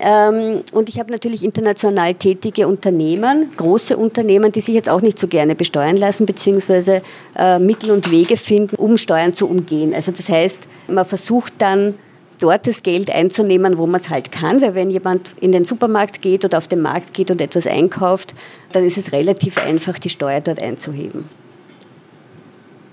[0.00, 5.18] Ähm, und ich habe natürlich international tätige Unternehmen, große Unternehmen, die sich jetzt auch nicht
[5.18, 7.02] so gerne besteuern lassen, beziehungsweise
[7.38, 9.94] äh, Mittel und Wege finden, um Steuern zu umgehen.
[9.94, 11.94] Also das heißt, man versucht dann
[12.40, 16.20] dort das Geld einzunehmen, wo man es halt kann, weil wenn jemand in den Supermarkt
[16.20, 18.34] geht oder auf den Markt geht und etwas einkauft,
[18.72, 21.28] dann ist es relativ einfach, die Steuer dort einzuheben.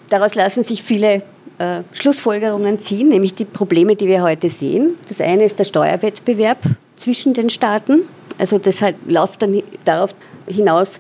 [0.10, 1.24] Daraus lassen sich viele
[1.58, 4.96] äh, Schlussfolgerungen ziehen, nämlich die Probleme, die wir heute sehen.
[5.08, 6.60] Das eine ist der Steuerwettbewerb
[7.02, 8.04] zwischen den Staaten.
[8.38, 10.16] Also deshalb läuft dann darauf
[10.48, 11.00] hinaus,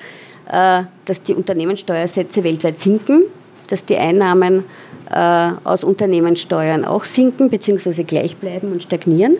[0.51, 3.23] äh, dass die Unternehmenssteuersätze weltweit sinken,
[3.67, 4.65] dass die Einnahmen
[5.11, 8.03] äh, aus Unternehmenssteuern auch sinken bzw.
[8.03, 9.37] gleich bleiben und stagnieren,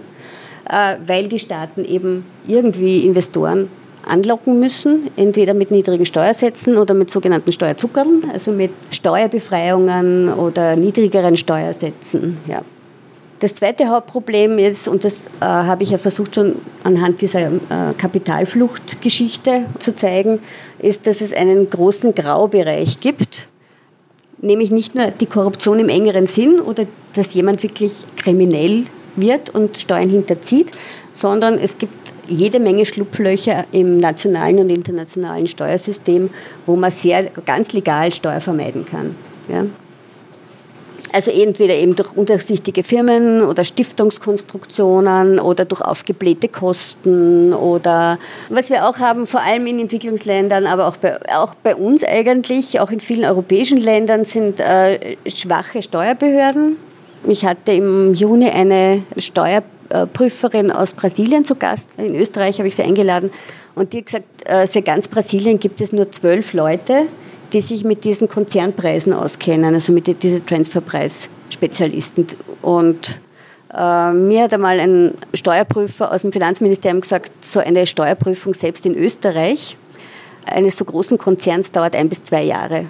[0.69, 3.69] äh, weil die Staaten eben irgendwie Investoren
[4.07, 11.37] anlocken müssen, entweder mit niedrigen Steuersätzen oder mit sogenannten Steuerzuckern, also mit Steuerbefreiungen oder niedrigeren
[11.37, 12.37] Steuersätzen.
[12.47, 12.61] Ja.
[13.41, 17.93] Das zweite Hauptproblem ist, und das äh, habe ich ja versucht schon anhand dieser äh,
[17.97, 20.39] Kapitalfluchtgeschichte zu zeigen,
[20.77, 23.47] ist, dass es einen großen Graubereich gibt,
[24.43, 28.83] nämlich nicht nur die Korruption im engeren Sinn oder dass jemand wirklich kriminell
[29.15, 30.71] wird und Steuern hinterzieht,
[31.11, 36.29] sondern es gibt jede Menge Schlupflöcher im nationalen und internationalen Steuersystem,
[36.67, 39.15] wo man sehr ganz legal Steuer vermeiden kann.
[39.49, 39.65] Ja.
[41.13, 48.17] Also entweder eben durch undurchsichtige Firmen oder Stiftungskonstruktionen oder durch aufgeblähte Kosten oder
[48.49, 52.79] was wir auch haben, vor allem in Entwicklungsländern, aber auch bei, auch bei uns eigentlich,
[52.79, 56.77] auch in vielen europäischen Ländern sind äh, schwache Steuerbehörden.
[57.27, 61.91] Ich hatte im Juni eine Steuerprüferin aus Brasilien zu Gast.
[61.97, 63.31] In Österreich habe ich sie eingeladen.
[63.75, 67.05] Und die hat gesagt, äh, für ganz Brasilien gibt es nur zwölf Leute,
[67.53, 72.27] die sich mit diesen Konzernpreisen auskennen, also mit diesen Transferpreisspezialisten.
[72.61, 73.21] Und
[73.73, 78.95] äh, mir hat einmal ein Steuerprüfer aus dem Finanzministerium gesagt, so eine Steuerprüfung selbst in
[78.95, 79.77] Österreich
[80.45, 82.85] eines so großen Konzerns dauert ein bis zwei Jahre.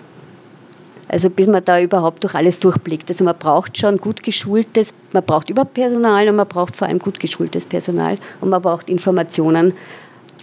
[1.07, 3.09] Also bis man da überhaupt durch alles durchblickt.
[3.09, 6.99] Also man braucht schon gut geschultes, man braucht überhaupt Personal und man braucht vor allem
[6.99, 9.73] gut geschultes Personal und man braucht Informationen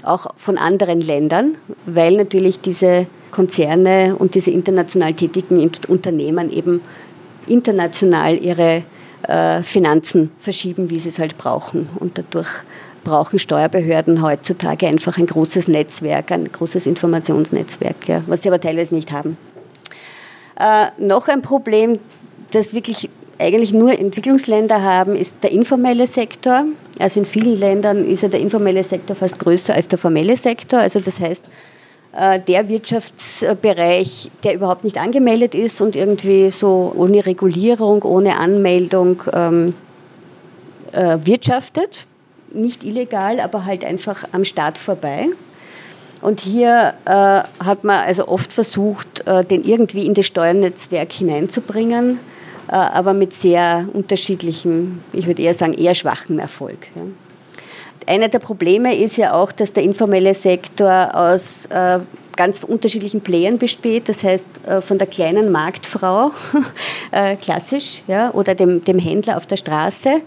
[0.02, 6.80] auch von anderen Ländern, weil natürlich diese Konzerne und diese international tätigen Unternehmen eben
[7.46, 8.82] international ihre
[9.26, 11.88] äh, Finanzen verschieben, wie sie es halt brauchen.
[11.98, 12.48] Und dadurch
[13.04, 18.94] brauchen Steuerbehörden heutzutage einfach ein großes Netzwerk, ein großes Informationsnetzwerk, ja, was sie aber teilweise
[18.94, 19.36] nicht haben.
[20.58, 21.98] Äh, noch ein Problem,
[22.50, 26.64] das wirklich eigentlich nur Entwicklungsländer haben, ist der informelle Sektor.
[26.98, 30.80] Also in vielen Ländern ist ja der informelle Sektor fast größer als der formelle Sektor.
[30.80, 31.44] Also das heißt,
[32.12, 39.74] der Wirtschaftsbereich, der überhaupt nicht angemeldet ist und irgendwie so ohne Regulierung, ohne Anmeldung ähm,
[40.92, 42.06] äh, wirtschaftet.
[42.52, 45.28] Nicht illegal, aber halt einfach am Staat vorbei.
[46.20, 52.18] Und hier äh, hat man also oft versucht, äh, den irgendwie in das Steuernetzwerk hineinzubringen,
[52.68, 56.88] äh, aber mit sehr unterschiedlichem, ich würde eher sagen, eher schwachem Erfolg.
[56.96, 57.02] Ja.
[58.08, 61.98] Einer der Probleme ist ja auch, dass der informelle Sektor aus äh,
[62.36, 64.08] ganz unterschiedlichen Playern besteht.
[64.08, 66.30] Das heißt, äh, von der kleinen Marktfrau,
[67.10, 70.22] äh, klassisch, ja, oder dem, dem Händler auf der Straße,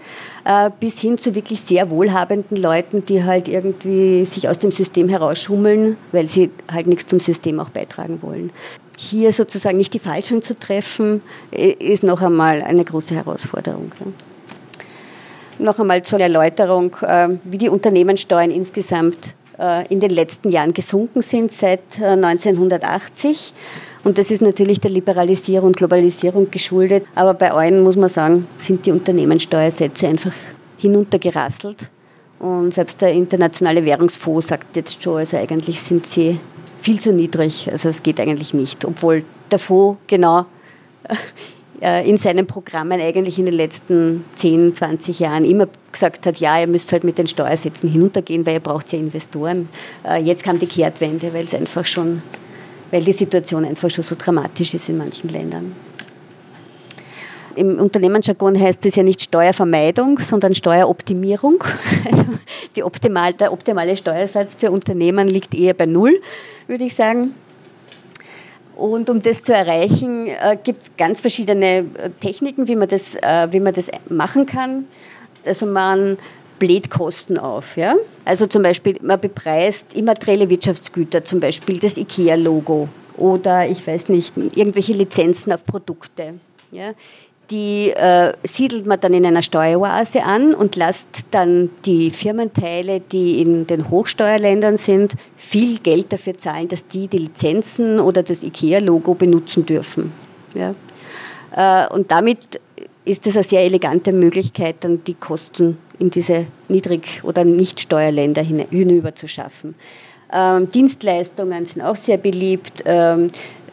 [0.79, 5.97] bis hin zu wirklich sehr wohlhabenden Leuten, die halt irgendwie sich aus dem System herausschummeln,
[6.11, 8.51] weil sie halt nichts zum System auch beitragen wollen.
[8.97, 13.91] Hier sozusagen nicht die Falschen zu treffen, ist noch einmal eine große Herausforderung.
[13.99, 14.07] Ja
[15.61, 21.21] noch einmal zur Erläuterung, äh, wie die Unternehmenssteuern insgesamt äh, in den letzten Jahren gesunken
[21.21, 23.53] sind seit 1980.
[23.53, 27.05] Äh, und das ist natürlich der Liberalisierung und Globalisierung geschuldet.
[27.15, 30.33] Aber bei allen muss man sagen, sind die Unternehmenssteuersätze einfach
[30.77, 31.91] hinuntergerasselt.
[32.39, 36.39] Und selbst der internationale Währungsfonds sagt jetzt schon, also eigentlich sind sie
[36.79, 37.69] viel zu niedrig.
[37.71, 40.45] Also es geht eigentlich nicht, obwohl der Fonds genau
[41.81, 46.67] in seinen Programmen eigentlich in den letzten 10, 20 Jahren immer gesagt hat, ja, ihr
[46.67, 49.67] müsst halt mit den Steuersätzen hinuntergehen, weil ihr braucht ja Investoren.
[50.07, 52.21] Äh, jetzt kam die Kehrtwende, weil es einfach schon,
[52.91, 55.75] weil die Situation einfach schon so dramatisch ist in manchen Ländern.
[57.55, 61.63] Im Unternehmensjargon heißt es ja nicht Steuervermeidung, sondern Steueroptimierung.
[62.73, 66.21] Also optimal, der optimale Steuersatz für Unternehmen liegt eher bei Null,
[66.67, 67.33] würde ich sagen.
[68.81, 73.13] Und um das zu erreichen, äh, gibt es ganz verschiedene äh, Techniken, wie man das,
[73.13, 74.87] äh, wie man das machen kann.
[75.45, 76.17] Also man
[76.57, 77.77] bläht Kosten auf.
[77.77, 77.95] Ja?
[78.25, 84.35] Also zum Beispiel, man bepreist immaterielle Wirtschaftsgüter, zum Beispiel das IKEA-Logo oder ich weiß nicht,
[84.35, 86.39] irgendwelche Lizenzen auf Produkte.
[86.71, 86.93] Ja?
[87.51, 93.41] Die äh, siedelt man dann in einer Steueroase an und lässt dann die Firmenteile, die
[93.41, 99.13] in den Hochsteuerländern sind, viel Geld dafür zahlen, dass die die Lizenzen oder das IKEA-Logo
[99.15, 100.13] benutzen dürfen.
[100.55, 100.73] Ja.
[101.55, 102.61] Äh, und damit
[103.03, 109.13] ist es eine sehr elegante Möglichkeit, dann die Kosten in diese Niedrig- oder Nicht-Steuerländer hinüber
[109.13, 109.75] zu schaffen.
[110.33, 112.83] Ähm, Dienstleistungen sind auch sehr beliebt.
[112.85, 113.27] Ähm,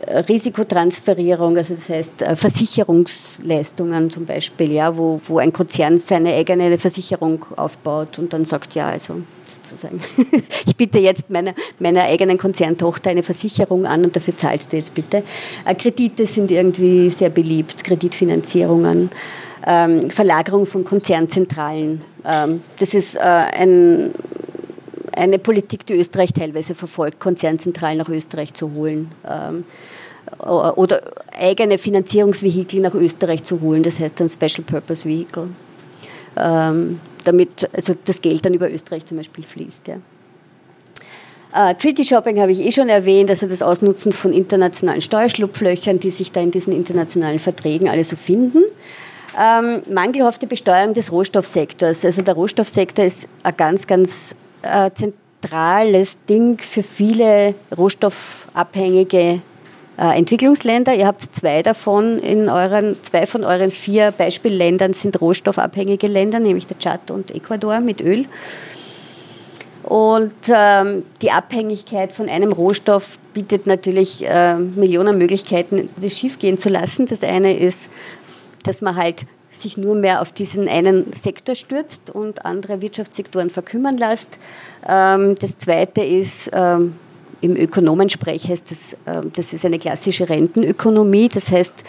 [0.06, 6.78] Risikotransferierung, also das heißt äh, Versicherungsleistungen zum Beispiel, ja, wo, wo ein Konzern seine eigene
[6.78, 9.22] Versicherung aufbaut und dann sagt, ja, also
[9.68, 10.00] sozusagen,
[10.66, 14.94] ich biete jetzt meiner, meiner eigenen Konzerntochter eine Versicherung an und dafür zahlst du jetzt
[14.94, 15.22] bitte.
[15.64, 19.10] Äh, Kredite sind irgendwie sehr beliebt, Kreditfinanzierungen.
[19.66, 22.00] Ähm, Verlagerung von Konzernzentralen.
[22.24, 24.14] Ähm, das ist äh, ein,
[25.18, 29.10] eine Politik, die Österreich teilweise verfolgt, Konzernzentralen nach Österreich zu holen.
[29.28, 29.64] Ähm,
[30.46, 31.00] oder
[31.38, 35.48] eigene Finanzierungsvehikel nach Österreich zu holen, das heißt ein Special Purpose Vehicle,
[36.36, 39.88] ähm, damit also das Geld dann über Österreich zum Beispiel fließt.
[39.88, 39.96] Ja.
[41.50, 46.10] Uh, Treaty Shopping habe ich eh schon erwähnt, also das Ausnutzen von internationalen Steuerschlupflöchern, die
[46.10, 48.62] sich da in diesen internationalen Verträgen alle so finden.
[49.40, 52.04] Ähm, mangelhafte Besteuerung des Rohstoffsektors.
[52.04, 59.40] Also der Rohstoffsektor ist ein ganz, ganz äh, zentrales Ding für viele rohstoffabhängige
[59.98, 60.94] äh, Entwicklungsländer.
[60.94, 66.66] Ihr habt zwei davon in euren, zwei von euren vier Beispielländern sind rohstoffabhängige Länder, nämlich
[66.66, 68.26] der Tschad und Ecuador mit Öl.
[69.82, 76.58] Und ähm, die Abhängigkeit von einem Rohstoff bietet natürlich äh, Millionen Möglichkeiten, das schief gehen
[76.58, 77.06] zu lassen.
[77.06, 77.90] Das eine ist,
[78.64, 83.96] dass man halt sich nur mehr auf diesen einen Sektor stürzt und andere Wirtschaftssektoren verkümmern
[83.96, 84.38] lässt.
[84.86, 86.94] Ähm, das zweite ist, ähm,
[87.40, 91.28] im Ökonomensprech heißt das, äh, das ist eine klassische Rentenökonomie.
[91.28, 91.84] Das heißt,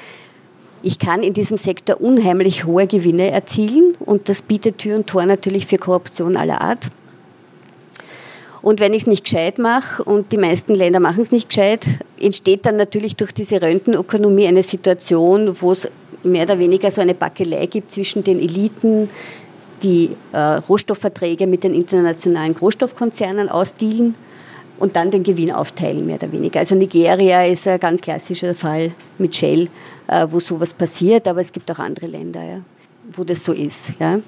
[0.82, 5.26] ich kann in diesem Sektor unheimlich hohe Gewinne erzielen und das bietet Tür und Tor
[5.26, 6.88] natürlich für Korruption aller Art.
[8.62, 11.86] Und wenn ich es nicht gescheit mache, und die meisten Länder machen es nicht gescheit,
[12.20, 15.90] entsteht dann natürlich durch diese Rentenökonomie eine Situation, wo es
[16.24, 19.10] mehr oder weniger so eine Backelei gibt zwischen den Eliten,
[19.84, 24.16] die äh, Rohstoffverträge mit den internationalen Rohstoffkonzernen ausdealen
[24.78, 26.60] und dann den Gewinn aufteilen, mehr oder weniger.
[26.60, 29.68] Also Nigeria ist ein ganz klassischer Fall mit Shell,
[30.08, 32.44] äh, wo sowas passiert, aber es gibt auch andere Länder.
[32.44, 32.62] Ja
[33.14, 33.94] wo das so ist.
[34.00, 34.20] Ja.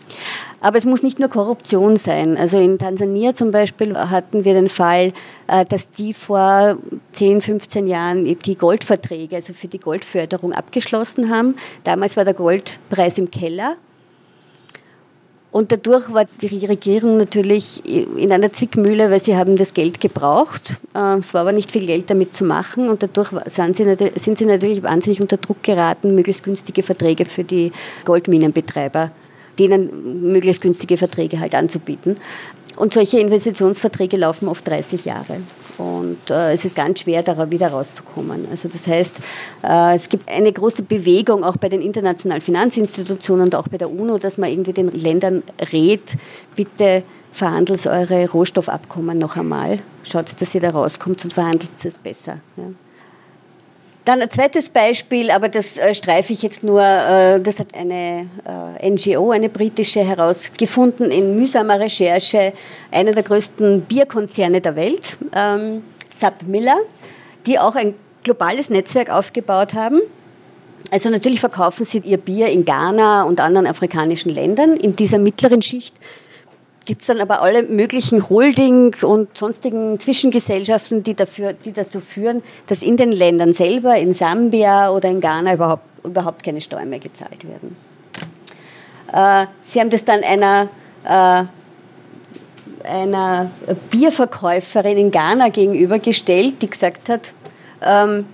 [0.59, 2.37] Aber es muss nicht nur Korruption sein.
[2.37, 5.13] Also in Tansania zum Beispiel hatten wir den Fall,
[5.47, 6.77] äh, dass die vor
[7.13, 11.55] 10, 15 Jahren die Goldverträge, also für die Goldförderung abgeschlossen haben.
[11.83, 13.75] Damals war der Goldpreis im Keller
[15.51, 20.79] und dadurch war die Regierung natürlich in einer Zwickmühle, weil sie haben das Geld gebraucht.
[20.95, 23.85] Ähm, es war aber nicht viel Geld damit zu machen und dadurch sind sie,
[24.15, 27.73] sind sie natürlich wahnsinnig unter Druck geraten, möglichst günstige Verträge für die
[28.05, 29.11] Goldminenbetreiber,
[29.59, 32.15] denen möglichst günstige Verträge halt anzubieten.
[32.77, 35.41] Und solche Investitionsverträge laufen oft 30 Jahre.
[35.77, 38.47] Und äh, es ist ganz schwer, da wieder rauszukommen.
[38.51, 39.15] Also das heißt,
[39.63, 43.89] äh, es gibt eine große Bewegung auch bei den internationalen Finanzinstitutionen und auch bei der
[43.89, 46.15] UNO, dass man irgendwie den Ländern rät,
[46.55, 49.79] bitte verhandelt eure Rohstoffabkommen noch einmal.
[50.03, 52.39] Schaut, dass ihr da rauskommt und verhandelt es besser.
[52.57, 52.63] Ja.
[54.03, 58.27] Dann ein zweites Beispiel, aber das äh, streife ich jetzt nur, äh, das hat eine
[58.79, 62.53] äh, NGO, eine britische, herausgefunden in mühsamer Recherche,
[62.89, 66.77] einer der größten Bierkonzerne der Welt, ähm, Sub Miller,
[67.45, 70.01] die auch ein globales Netzwerk aufgebaut haben.
[70.89, 74.77] Also natürlich verkaufen sie ihr Bier in Ghana und anderen afrikanischen Ländern.
[74.77, 75.95] In dieser mittleren Schicht
[76.91, 82.43] gibt es dann aber alle möglichen Holding und sonstigen Zwischengesellschaften, die, dafür, die dazu führen,
[82.67, 86.99] dass in den Ländern selber, in Sambia oder in Ghana überhaupt, überhaupt keine Steuern mehr
[86.99, 87.77] gezahlt werden.
[89.13, 90.67] Äh, sie haben das dann einer,
[91.05, 91.45] äh,
[92.85, 93.51] einer
[93.89, 97.33] Bierverkäuferin in Ghana gegenübergestellt, die gesagt hat,
[97.81, 98.25] ähm,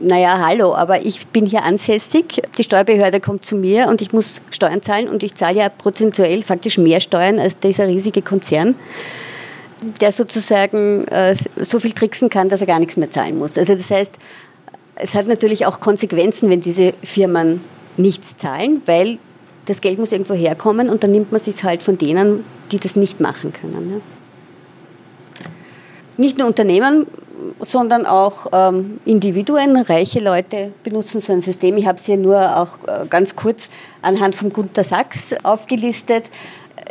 [0.00, 4.40] naja, hallo, aber ich bin hier ansässig, die Steuerbehörde kommt zu mir und ich muss
[4.50, 8.74] Steuern zahlen und ich zahle ja prozentuell faktisch mehr Steuern als dieser riesige Konzern,
[10.00, 13.58] der sozusagen äh, so viel tricksen kann, dass er gar nichts mehr zahlen muss.
[13.58, 14.14] Also das heißt,
[14.96, 17.60] es hat natürlich auch Konsequenzen, wenn diese Firmen
[17.96, 19.18] nichts zahlen, weil
[19.66, 22.96] das Geld muss irgendwo herkommen und dann nimmt man sich halt von denen, die das
[22.96, 23.88] nicht machen können.
[23.88, 24.00] Ne?
[26.16, 27.06] Nicht nur Unternehmen
[27.60, 31.76] sondern auch ähm, Individuen, reiche Leute benutzen so ein System.
[31.76, 33.70] Ich habe es hier nur auch äh, ganz kurz
[34.02, 36.30] anhand von Gunter Sachs aufgelistet.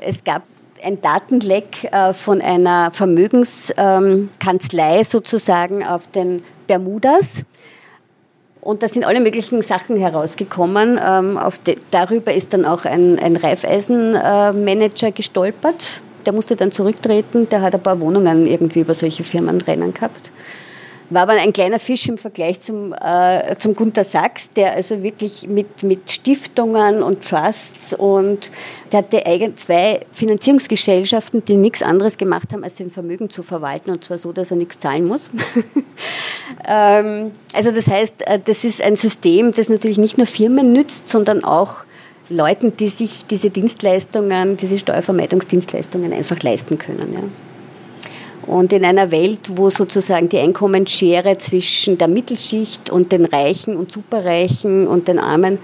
[0.01, 0.43] Es gab
[0.83, 7.43] ein Datenleck äh, von einer Vermögenskanzlei ähm, sozusagen auf den Bermudas.
[8.62, 10.99] Und da sind alle möglichen Sachen herausgekommen.
[11.03, 17.49] Ähm, de, darüber ist dann auch ein, ein Reifeisenmanager äh, gestolpert der musste dann zurücktreten,
[17.49, 20.31] der hat ein paar Wohnungen irgendwie über solche Firmen rennen gehabt.
[21.09, 25.47] War aber ein kleiner Fisch im Vergleich zum, äh, zum Gunter Sachs, der also wirklich
[25.47, 28.51] mit, mit Stiftungen und Trusts und
[28.91, 33.89] der hatte eigen, zwei Finanzierungsgesellschaften, die nichts anderes gemacht haben, als sein Vermögen zu verwalten
[33.89, 35.31] und zwar so, dass er nichts zahlen muss.
[36.67, 41.07] ähm, also das heißt, äh, das ist ein System, das natürlich nicht nur Firmen nützt,
[41.07, 41.85] sondern auch
[42.29, 47.13] Leuten, die sich diese Dienstleistungen, diese Steuervermeidungsdienstleistungen einfach leisten können.
[47.13, 47.21] Ja.
[48.45, 53.91] Und in einer Welt, wo sozusagen die Einkommensschere zwischen der Mittelschicht und den Reichen und
[53.91, 55.59] Superreichen und den Armen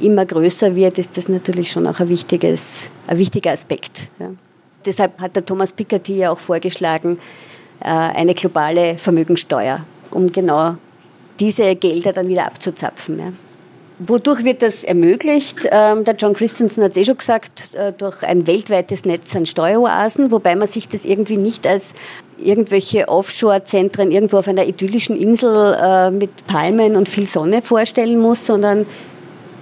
[0.00, 4.08] immer größer wird, ist das natürlich schon auch ein, wichtiges, ein wichtiger Aspekt.
[4.18, 4.30] Ja.
[4.84, 7.18] Deshalb hat der Thomas Piketty ja auch vorgeschlagen,
[7.80, 10.76] äh, eine globale Vermögensteuer, um genau
[11.40, 13.18] diese Gelder dann wieder abzuzapfen.
[13.18, 13.32] Ja.
[13.98, 15.66] Wodurch wird das ermöglicht?
[15.70, 19.46] Ähm, der John Christensen hat es eh schon gesagt, äh, durch ein weltweites Netz an
[19.46, 21.94] Steueroasen, wobei man sich das irgendwie nicht als
[22.36, 28.44] irgendwelche Offshore-Zentren irgendwo auf einer idyllischen Insel äh, mit Palmen und viel Sonne vorstellen muss,
[28.44, 28.84] sondern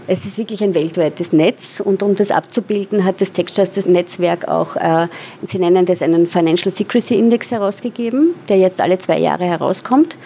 [0.08, 4.74] es ist wirklich ein weltweites Netz und um das abzubilden, hat das Techstars Netzwerk auch,
[4.74, 5.06] äh,
[5.44, 10.16] sie nennen das einen Financial Secrecy Index herausgegeben, der jetzt alle zwei Jahre herauskommt.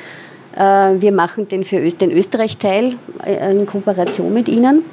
[0.56, 2.94] Äh, wir machen den für den Österreich-Teil
[3.24, 4.84] äh, in Kooperation mit Ihnen.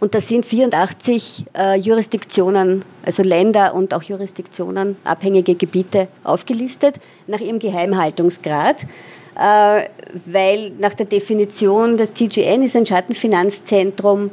[0.00, 7.40] Und da sind 84 äh, Jurisdiktionen, also Länder und auch Jurisdiktionen, abhängige Gebiete aufgelistet nach
[7.40, 8.86] ihrem Geheimhaltungsgrad.
[9.34, 14.30] Weil nach der Definition das TGN ist ein Schattenfinanzzentrum,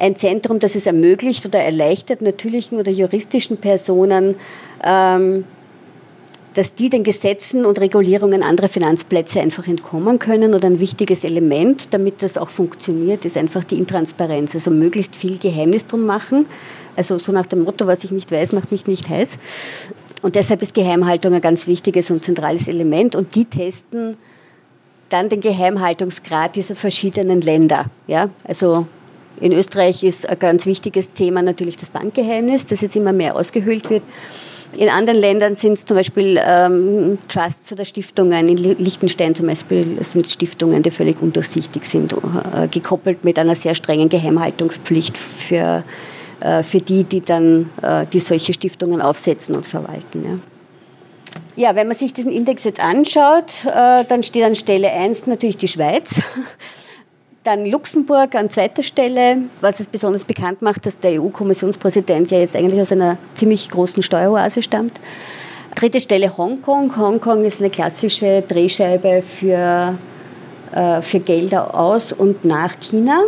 [0.00, 4.36] ein Zentrum, das es ermöglicht oder erleichtert natürlichen oder juristischen Personen,
[4.82, 5.44] ähm,
[6.60, 10.52] dass die den Gesetzen und Regulierungen anderer Finanzplätze einfach entkommen können.
[10.52, 14.54] Und ein wichtiges Element, damit das auch funktioniert, ist einfach die Intransparenz.
[14.54, 16.44] Also möglichst viel Geheimnis drum machen.
[16.96, 19.38] Also so nach dem Motto, was ich nicht weiß, macht mich nicht heiß.
[20.20, 23.16] Und deshalb ist Geheimhaltung ein ganz wichtiges und zentrales Element.
[23.16, 24.18] Und die testen
[25.08, 27.86] dann den Geheimhaltungsgrad dieser verschiedenen Länder.
[28.06, 28.86] Ja, also
[29.40, 33.90] in Österreich ist ein ganz wichtiges Thema natürlich das Bankgeheimnis, das jetzt immer mehr ausgehöhlt
[33.90, 34.02] wird.
[34.76, 38.48] In anderen Ländern sind es zum Beispiel ähm, Trusts oder Stiftungen.
[38.48, 43.56] In Liechtenstein zum Beispiel sind es Stiftungen, die völlig undurchsichtig sind, äh, gekoppelt mit einer
[43.56, 45.82] sehr strengen Geheimhaltungspflicht für
[46.40, 50.40] äh, für die, die dann äh, die solche Stiftungen aufsetzen und verwalten.
[51.56, 51.68] Ja.
[51.68, 55.58] ja wenn man sich diesen Index jetzt anschaut, äh, dann steht an Stelle 1 natürlich
[55.58, 56.22] die Schweiz.
[57.42, 62.54] Dann Luxemburg an zweiter Stelle, was es besonders bekannt macht, dass der EU-Kommissionspräsident ja jetzt
[62.54, 65.00] eigentlich aus einer ziemlich großen Steueroase stammt.
[65.74, 66.94] Dritte Stelle Hongkong.
[66.94, 69.96] Hongkong ist eine klassische Drehscheibe für,
[71.00, 73.22] für Gelder aus und nach China.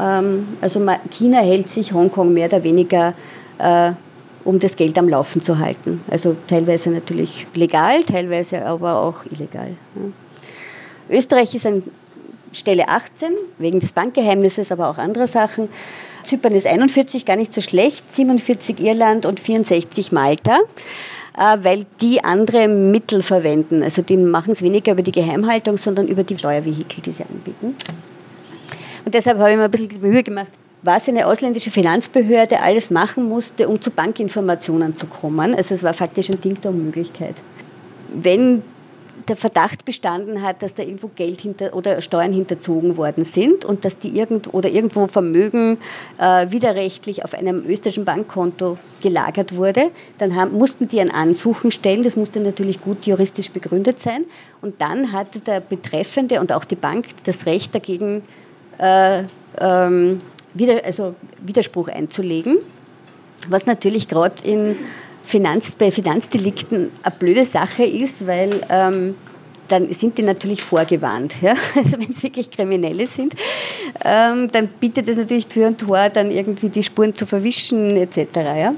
[0.00, 3.14] Ähm, also China hält sich Hongkong mehr oder weniger,
[3.58, 3.92] äh,
[4.42, 6.02] um das Geld am Laufen zu halten.
[6.10, 9.76] Also teilweise natürlich legal, teilweise aber auch illegal.
[11.08, 11.84] Österreich ist an
[12.52, 15.68] Stelle 18, wegen des Bankgeheimnisses, aber auch anderer Sachen.
[16.22, 20.58] Zypern ist 41, gar nicht so schlecht, 47 Irland und 64 Malta
[21.36, 23.82] äh, weil die andere Mittel verwenden.
[23.82, 27.76] Also die machen es weniger über die Geheimhaltung, sondern über die Steuervehikel, die sie anbieten.
[29.04, 30.50] Und deshalb habe ich mir ein bisschen Mühe gemacht,
[30.82, 35.54] was eine ausländische Finanzbehörde alles machen musste, um zu Bankinformationen zu kommen.
[35.54, 37.36] Also es war faktisch eine Ding-Dong-Möglichkeit.
[38.14, 38.62] Wenn
[39.28, 43.84] der Verdacht bestanden hat, dass da irgendwo Geld hinter oder Steuern hinterzogen worden sind und
[43.84, 45.78] dass die irgend oder irgendwo Vermögen
[46.18, 52.02] äh, widerrechtlich auf einem österreichischen Bankkonto gelagert wurde, dann haben, mussten die ein Ansuchen stellen.
[52.02, 54.24] Das musste natürlich gut juristisch begründet sein.
[54.60, 58.22] Und dann hatte der Betreffende und auch die Bank das Recht dagegen
[58.78, 59.24] äh,
[59.60, 60.18] ähm,
[60.54, 62.58] wieder, also Widerspruch einzulegen,
[63.48, 64.76] was natürlich gerade in
[65.24, 69.14] Finanz, bei Finanzdelikten eine blöde Sache ist, weil ähm,
[69.68, 71.34] dann sind die natürlich vorgewarnt.
[71.40, 71.54] Ja?
[71.76, 73.34] Also wenn es wirklich Kriminelle sind,
[74.04, 78.18] ähm, dann bietet es natürlich Tür und Tor, dann irgendwie die Spuren zu verwischen etc.
[78.34, 78.74] Ja?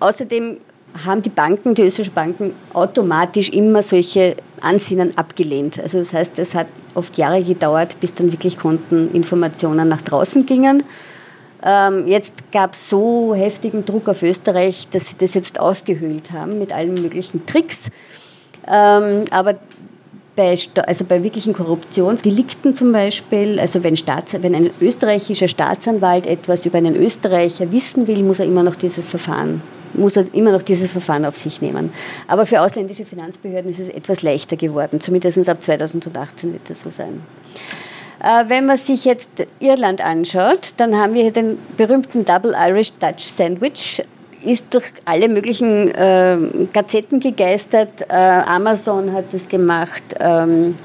[0.00, 0.58] Außerdem
[1.04, 5.78] haben die Banken, die österreichischen Banken, automatisch immer solche Ansinnen abgelehnt.
[5.80, 10.82] Also das heißt, es hat oft Jahre gedauert, bis dann wirklich Konteninformationen nach draußen gingen.
[11.64, 16.58] Ähm, jetzt gab es so heftigen Druck auf Österreich, dass sie das jetzt ausgehöhlt haben
[16.58, 17.90] mit allen möglichen Tricks.
[18.66, 19.54] Ähm, aber
[20.36, 20.54] bei,
[20.86, 26.78] also bei wirklichen Korruptionsdelikten zum Beispiel, also wenn, Staats, wenn ein österreichischer Staatsanwalt etwas über
[26.78, 29.62] einen Österreicher wissen will, muss er immer noch dieses Verfahren
[29.96, 31.92] muss er immer noch dieses Verfahren auf sich nehmen.
[32.26, 35.00] Aber für ausländische Finanzbehörden ist es etwas leichter geworden.
[35.00, 37.22] Zumindest ab 2018 wird das so sein.
[38.22, 42.92] Äh, wenn man sich jetzt Irland anschaut, dann haben wir hier den berühmten Double Irish
[42.94, 44.02] Dutch Sandwich.
[44.44, 46.36] Ist durch alle möglichen äh,
[46.72, 48.02] Gazetten gegeistert.
[48.08, 50.02] Äh, Amazon hat das gemacht.
[50.20, 50.76] Ähm,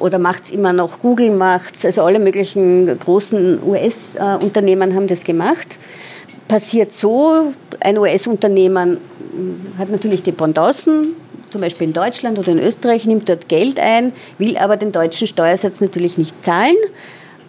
[0.00, 5.24] oder macht es immer noch, Google macht es, also alle möglichen großen US-Unternehmen haben das
[5.24, 5.76] gemacht
[6.48, 8.98] passiert so, ein US-Unternehmen
[9.78, 11.14] hat natürlich Dependancen,
[11.50, 15.26] zum Beispiel in Deutschland oder in Österreich, nimmt dort Geld ein, will aber den deutschen
[15.26, 16.76] Steuersatz natürlich nicht zahlen.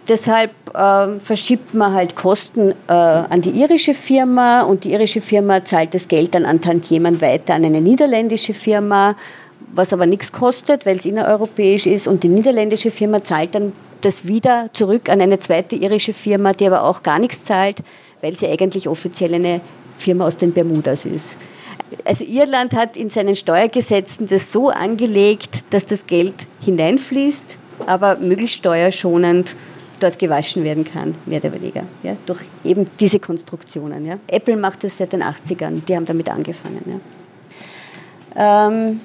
[0.08, 5.64] Deshalb äh, verschiebt man halt Kosten äh, an die irische Firma und die irische Firma
[5.64, 9.14] zahlt das Geld dann an Tantiemen weiter an eine niederländische Firma,
[9.72, 14.26] was aber nichts kostet, weil es innereuropäisch ist und die niederländische Firma zahlt dann das
[14.26, 17.82] wieder zurück an eine zweite irische Firma, die aber auch gar nichts zahlt
[18.20, 19.60] weil sie eigentlich offiziell eine
[19.96, 21.36] Firma aus den Bermudas ist.
[22.04, 26.34] Also Irland hat in seinen Steuergesetzen das so angelegt, dass das Geld
[26.64, 29.54] hineinfließt, aber möglichst steuerschonend
[30.00, 34.06] dort gewaschen werden kann, mehr oder weniger, ja, durch eben diese Konstruktionen.
[34.06, 34.18] Ja.
[34.26, 37.00] Apple macht das seit den 80ern, die haben damit angefangen.
[38.36, 38.68] Ja.
[38.68, 39.00] Ähm,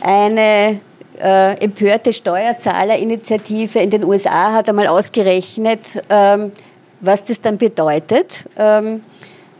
[0.00, 0.80] eine
[1.20, 6.52] äh, empörte Steuerzahlerinitiative in den USA hat einmal ausgerechnet, ähm,
[7.00, 9.02] was das dann bedeutet, ähm,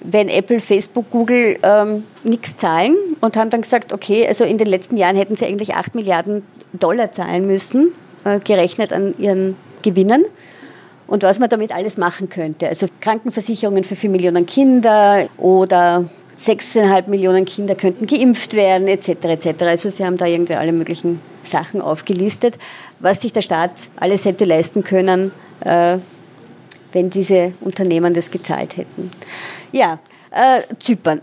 [0.04, 4.66] wenn Apple, Facebook, Google ähm, nichts zahlen und haben dann gesagt, okay, also in den
[4.66, 6.42] letzten Jahren hätten sie eigentlich 8 Milliarden
[6.72, 7.92] Dollar zahlen müssen,
[8.24, 10.24] äh, gerechnet an ihren Gewinnen
[11.06, 12.68] und was man damit alles machen könnte.
[12.68, 16.04] Also Krankenversicherungen für 4 Millionen Kinder oder
[16.38, 19.08] 6,5 Millionen Kinder könnten geimpft werden, etc.
[19.24, 19.62] etc.
[19.62, 22.58] Also sie haben da irgendwie alle möglichen Sachen aufgelistet,
[23.00, 25.30] was sich der Staat alles hätte leisten können,
[25.60, 25.98] äh,
[26.94, 29.10] wenn diese Unternehmen das gezahlt hätten.
[29.72, 29.98] Ja,
[30.30, 31.20] äh, Zypern.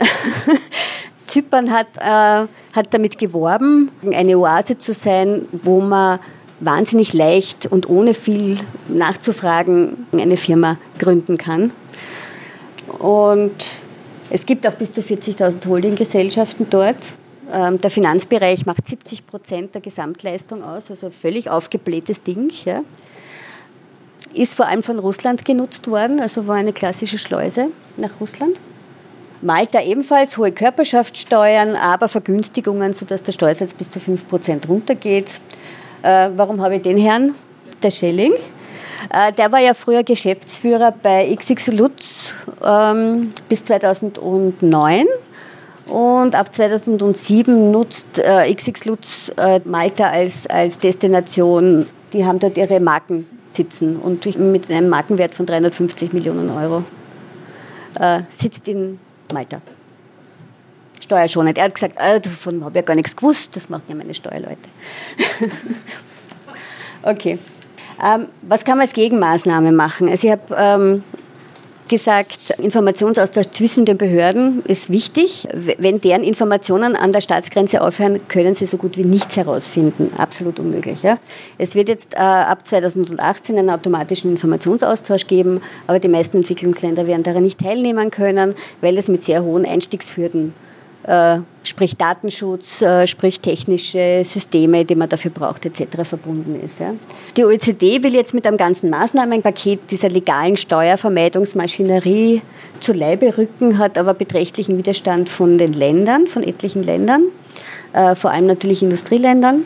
[1.27, 6.19] Zypern hat, äh, hat damit geworben, eine Oase zu sein, wo man
[6.59, 8.57] wahnsinnig leicht und ohne viel
[8.89, 11.71] nachzufragen eine Firma gründen kann.
[12.99, 13.81] Und
[14.29, 17.13] es gibt auch bis zu 40.000 Holdinggesellschaften dort.
[17.51, 22.51] Ähm, der Finanzbereich macht 70 Prozent der Gesamtleistung aus, also völlig aufgeblähtes Ding.
[22.65, 22.81] Ja.
[24.33, 27.67] Ist vor allem von Russland genutzt worden, also war eine klassische Schleuse
[27.97, 28.59] nach Russland.
[29.41, 35.39] Malta ebenfalls hohe Körperschaftssteuern, aber Vergünstigungen, sodass der Steuersatz bis zu 5 Prozent runtergeht.
[36.03, 37.33] Äh, warum habe ich den Herrn?
[37.81, 38.33] Der Schelling.
[39.09, 45.07] Äh, der war ja früher Geschäftsführer bei XX Lutz ähm, bis 2009.
[45.87, 51.87] Und ab 2007 nutzt äh, XX Lutz äh, Malta als, als Destination.
[52.13, 56.83] Die haben dort ihre Marken sitzen und mit einem Markenwert von 350 Millionen Euro
[57.99, 58.99] äh, sitzt in
[59.33, 59.61] Malta.
[61.01, 61.57] Steuerschonend.
[61.57, 64.13] Er hat gesagt, äh, davon habe ich ja gar nichts gewusst, das machen ja meine
[64.13, 64.57] Steuerleute.
[67.03, 67.37] okay.
[68.03, 70.09] Ähm, was kann man als Gegenmaßnahme machen?
[70.09, 71.03] Also ich habe ähm,
[71.91, 75.47] gesagt, Informationsaustausch zwischen den Behörden ist wichtig.
[75.77, 80.09] Wenn deren Informationen an der Staatsgrenze aufhören, können sie so gut wie nichts herausfinden.
[80.17, 81.03] Absolut unmöglich.
[81.03, 81.19] Ja?
[81.59, 87.23] Es wird jetzt äh, ab 2018 einen automatischen Informationsaustausch geben, aber die meisten Entwicklungsländer werden
[87.23, 90.53] daran nicht teilnehmen können, weil es mit sehr hohen Einstiegshürden
[91.63, 96.03] sprich Datenschutz, äh, sprich technische Systeme, die man dafür braucht, etc.
[96.03, 96.79] verbunden ist.
[96.79, 96.93] Ja.
[97.37, 102.41] Die OECD will jetzt mit einem ganzen Maßnahmenpaket dieser legalen Steuervermeidungsmaschinerie
[102.79, 107.23] zu Leibe rücken, hat aber beträchtlichen Widerstand von den Ländern, von etlichen Ländern,
[107.93, 109.65] äh, vor allem natürlich Industrieländern.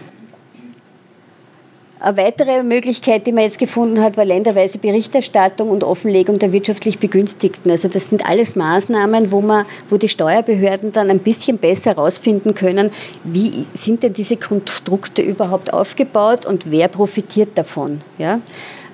[2.05, 6.99] Eine weitere Möglichkeit, die man jetzt gefunden hat, war länderweise Berichterstattung und Offenlegung der wirtschaftlich
[6.99, 7.71] Begünstigten.
[7.71, 12.53] Also das sind alles Maßnahmen, wo, man, wo die Steuerbehörden dann ein bisschen besser herausfinden
[12.53, 12.91] können,
[13.23, 18.01] wie sind denn diese Konstrukte überhaupt aufgebaut und wer profitiert davon.
[18.19, 18.39] Ja?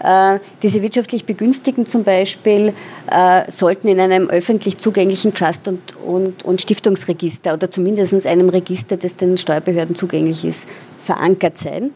[0.02, 2.74] Äh, diese wirtschaftlich Begünstigten zum Beispiel
[3.12, 8.96] äh, sollten in einem öffentlich zugänglichen Trust- und, und, und Stiftungsregister oder zumindest einem Register,
[8.96, 10.70] das den Steuerbehörden zugänglich ist,
[11.04, 11.92] verankert sein.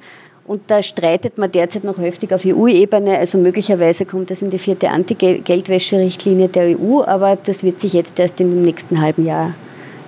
[0.47, 3.17] Und da streitet man derzeit noch heftig auf EU-Ebene.
[3.17, 8.19] Also möglicherweise kommt das in die vierte Anti-Geldwäsche-Richtlinie der EU, aber das wird sich jetzt
[8.19, 9.55] erst in dem nächsten halben Jahr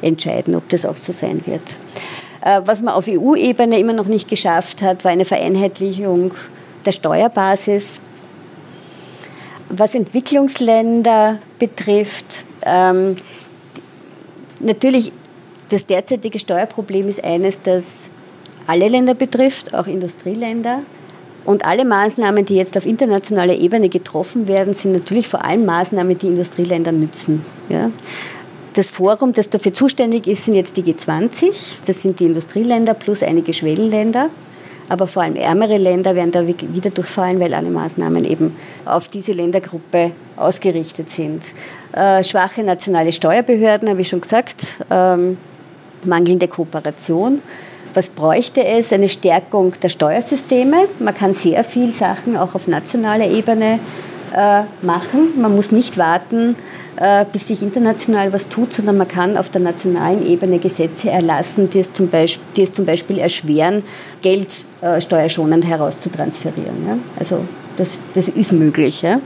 [0.02, 1.62] entscheiden, ob das auch so sein wird.
[2.42, 6.32] Äh, was man auf EU-Ebene immer noch nicht geschafft hat, war eine Vereinheitlichung
[6.86, 8.00] der Steuerbasis.
[9.70, 13.16] Was Entwicklungsländer betrifft, ähm,
[14.60, 15.12] natürlich
[15.70, 18.10] das derzeitige Steuerproblem ist eines, dass
[18.68, 20.82] alle Länder betrifft, auch Industrieländer.
[21.46, 26.18] Und alle Maßnahmen, die jetzt auf internationaler Ebene getroffen werden, sind natürlich vor allem Maßnahmen,
[26.18, 27.42] die Industrieländern nützen.
[27.70, 27.90] Ja.
[28.74, 31.52] Das Forum, das dafür zuständig ist, sind jetzt die G20.
[31.86, 34.30] Das sind die Industrieländer plus einige Schwellenländer.
[34.90, 38.56] Aber vor allem ärmere Länder werden da wieder durchfallen, weil alle Maßnahmen eben
[38.86, 41.44] auf diese Ländergruppe ausgerichtet sind.
[41.94, 45.38] Äh, schwache nationale Steuerbehörden, habe ich schon gesagt, ähm,
[46.04, 47.42] mangelnde Kooperation.
[47.94, 48.94] Was bräuchte es?
[48.94, 50.88] Eine Stärkung der Steuersysteme.
[51.00, 53.80] Man kann sehr viel Sachen auch auf nationaler Ebene
[54.36, 55.40] äh, machen.
[55.40, 56.56] Man muss nicht warten,
[56.98, 61.70] äh, bis sich international was tut, sondern man kann auf der nationalen Ebene Gesetze erlassen,
[61.70, 63.84] die es zum Beispiel, die es zum Beispiel erschweren,
[64.22, 64.50] Geld
[64.82, 67.02] äh, steuerschonend herauszutransferieren.
[67.18, 67.46] Also
[67.78, 69.02] das, das ist möglich.
[69.02, 69.20] Ja?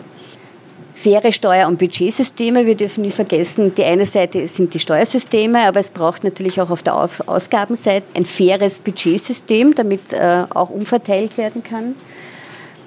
[1.02, 2.66] Faire Steuer- und Budgetsysteme.
[2.66, 6.70] Wir dürfen nicht vergessen, die eine Seite sind die Steuersysteme, aber es braucht natürlich auch
[6.70, 11.96] auf der Ausgabenseite ein faires Budgetsystem, damit äh, auch umverteilt werden kann.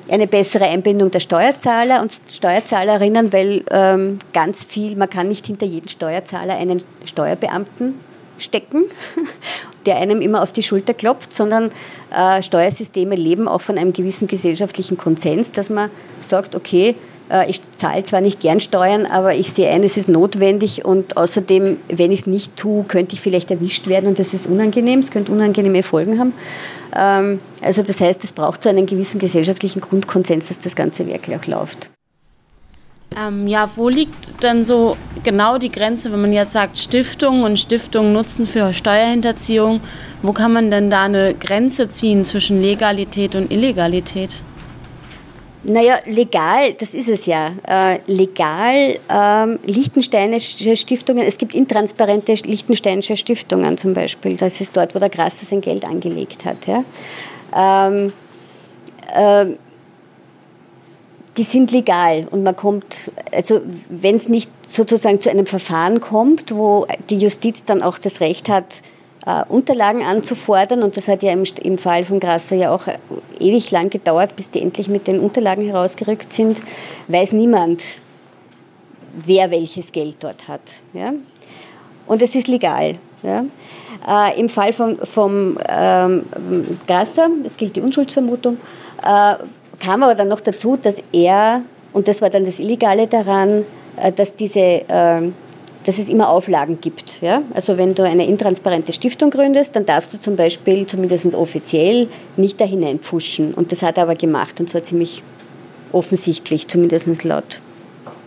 [0.08, 5.66] Eine bessere Einbindung der Steuerzahler und Steuerzahlerinnen, weil ähm, ganz viel, man kann nicht hinter
[5.66, 7.94] jeden Steuerzahler einen Steuerbeamten
[8.38, 8.84] stecken,
[9.86, 11.70] der einem immer auf die Schulter klopft, sondern
[12.14, 15.90] äh, Steuersysteme leben auch von einem gewissen gesellschaftlichen Konsens, dass man
[16.20, 16.94] sagt, okay,
[17.48, 21.78] ich zahle zwar nicht gern Steuern, aber ich sehe ein, es ist notwendig und außerdem,
[21.88, 25.10] wenn ich es nicht tue, könnte ich vielleicht erwischt werden und das ist unangenehm, es
[25.10, 26.32] könnte unangenehme Folgen haben.
[26.94, 31.36] Ähm, also das heißt, es braucht so einen gewissen gesellschaftlichen Grundkonsens, dass das Ganze wirklich
[31.36, 31.90] auch läuft.
[33.16, 37.58] Ähm, ja, wo liegt denn so genau die Grenze, wenn man jetzt sagt, Stiftungen und
[37.58, 39.80] Stiftungen nutzen für Steuerhinterziehung?
[40.22, 44.42] Wo kann man denn da eine Grenze ziehen zwischen Legalität und Illegalität?
[45.66, 47.52] Naja, legal, das ist es ja.
[47.66, 54.36] Äh, legal ähm, Liechtensteinische Stiftungen, es gibt intransparente Liechtensteinische Stiftungen zum Beispiel.
[54.36, 56.66] Das ist dort, wo der Grasser sein Geld angelegt hat.
[56.66, 56.84] Ja.
[57.56, 58.12] Ähm,
[59.14, 59.54] äh,
[61.36, 66.54] die sind legal und man kommt, also wenn es nicht sozusagen zu einem Verfahren kommt,
[66.54, 68.82] wo die Justiz dann auch das Recht hat,
[69.26, 70.82] äh, Unterlagen anzufordern.
[70.82, 72.86] Und das hat ja im, im Fall von Grasser ja auch
[73.38, 76.60] ewig lang gedauert, bis die endlich mit den Unterlagen herausgerückt sind.
[77.08, 77.82] Weiß niemand,
[79.24, 80.60] wer welches Geld dort hat.
[80.92, 81.12] Ja?
[82.06, 82.96] Und es ist legal.
[83.22, 83.44] Ja?
[84.06, 86.24] Äh, Im Fall von, vom ähm,
[86.86, 88.58] Grasser, es gilt die Unschuldsvermutung,
[89.02, 89.34] äh,
[89.78, 91.62] kam aber dann noch dazu, dass er,
[91.92, 93.64] und das war dann das Illegale daran,
[93.96, 95.30] äh, dass diese äh,
[95.84, 97.20] dass es immer Auflagen gibt.
[97.22, 97.42] Ja?
[97.54, 102.60] Also wenn du eine intransparente Stiftung gründest, dann darfst du zum Beispiel, zumindest offiziell, nicht
[102.60, 103.54] da hineinpfuschen.
[103.54, 105.22] Und das hat er aber gemacht und zwar ziemlich
[105.92, 107.60] offensichtlich, zumindest laut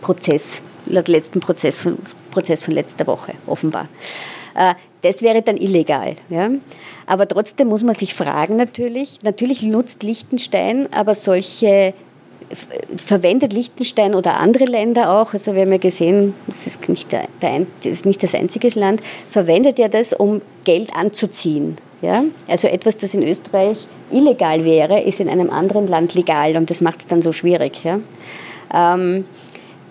[0.00, 1.98] Prozess, laut letzten Prozess von,
[2.30, 3.88] Prozess von letzter Woche, offenbar.
[4.54, 6.16] Äh, das wäre dann illegal.
[6.28, 6.50] Ja?
[7.06, 11.94] Aber trotzdem muss man sich fragen natürlich, natürlich nutzt Liechtenstein aber solche
[12.96, 17.24] verwendet Liechtenstein oder andere Länder auch, also wir haben ja gesehen, das ist nicht, der,
[17.42, 21.76] der, das, ist nicht das einzige Land, verwendet ja das, um Geld anzuziehen.
[22.02, 22.24] Ja?
[22.46, 26.80] Also etwas, das in Österreich illegal wäre, ist in einem anderen Land legal und das
[26.80, 27.84] macht es dann so schwierig.
[27.84, 28.00] Ja?
[28.74, 29.24] Ähm,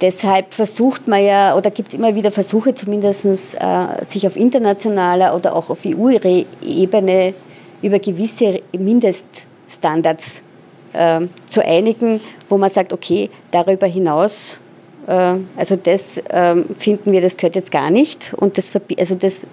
[0.01, 5.35] deshalb versucht man ja, oder gibt es immer wieder Versuche zumindest, äh, sich auf internationaler
[5.35, 7.33] oder auch auf EU-Ebene
[7.81, 10.41] über gewisse Mindeststandards
[10.93, 14.59] äh, zu einigen, wo man sagt, okay, darüber hinaus,
[15.07, 19.47] äh, also das äh, finden wir, das gehört jetzt gar nicht und das, also das,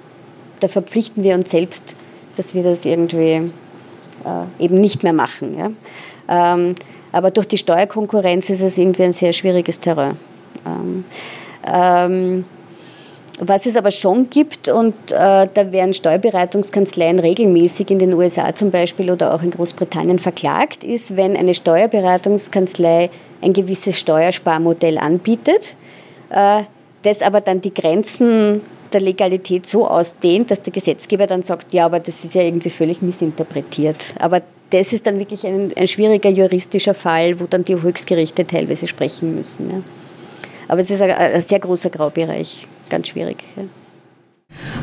[0.61, 1.95] da verpflichten wir uns selbst,
[2.37, 3.51] dass wir das irgendwie
[4.25, 5.57] äh, eben nicht mehr machen.
[5.59, 5.71] Ja?
[6.29, 6.75] Ähm,
[7.13, 10.17] aber durch die Steuerkonkurrenz ist es irgendwie ein sehr schwieriges Terrain.
[10.67, 11.05] Ähm,
[11.73, 12.45] ähm,
[13.41, 18.71] was es aber schon gibt, und äh, da werden Steuerberatungskanzleien regelmäßig in den USA zum
[18.71, 23.11] Beispiel oder auch in Großbritannien verklagt, ist, wenn eine Steuerberatungskanzlei
[23.43, 25.75] ein gewisses Steuersparmodell anbietet,
[26.31, 26.63] äh,
[27.03, 28.63] das aber dann die Grenzen
[28.93, 32.71] der Legalität so ausdehnt, dass der Gesetzgeber dann sagt, ja, aber das ist ja irgendwie
[32.71, 34.15] völlig missinterpretiert.
[34.21, 38.87] Aber das ist dann wirklich ein, ein schwieriger juristischer Fall, wo dann die Höchstgerichte teilweise
[38.87, 39.71] sprechen müssen.
[39.71, 39.81] Ja.
[40.69, 43.39] Aber es ist ein, ein sehr großer Graubereich ganz schwierig.
[43.57, 43.65] Ja.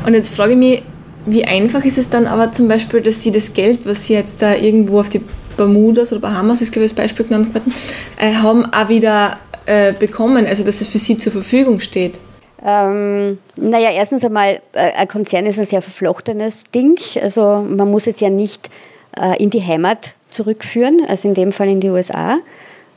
[0.06, 0.82] Und jetzt frage ich mich,
[1.24, 4.42] wie einfach ist es dann aber zum Beispiel, dass Sie das Geld, was Sie jetzt
[4.42, 5.22] da irgendwo auf die
[5.56, 7.72] Bermudas oder Bahamas, ist glaube ich das Beispiel genannt worden,
[8.18, 12.18] äh, haben, auch wieder äh, bekommen, also dass es für Sie zur Verfügung steht?
[12.64, 16.98] Ähm, naja, erstens einmal, äh, ein Konzern ist ein sehr verflochtenes Ding.
[17.20, 18.70] Also man muss es ja nicht
[19.18, 22.38] äh, in die Heimat zurückführen, also in dem Fall in die USA.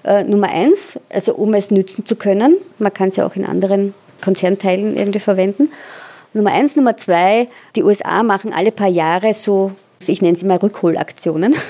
[0.03, 2.57] Äh, Nummer eins, also um es nützen zu können.
[2.77, 5.71] Man kann es ja auch in anderen Konzernteilen irgendwie verwenden.
[6.33, 6.75] Nummer eins.
[6.75, 9.71] Nummer zwei, die USA machen alle paar Jahre so,
[10.05, 11.55] ich nenne sie mal Rückholaktionen.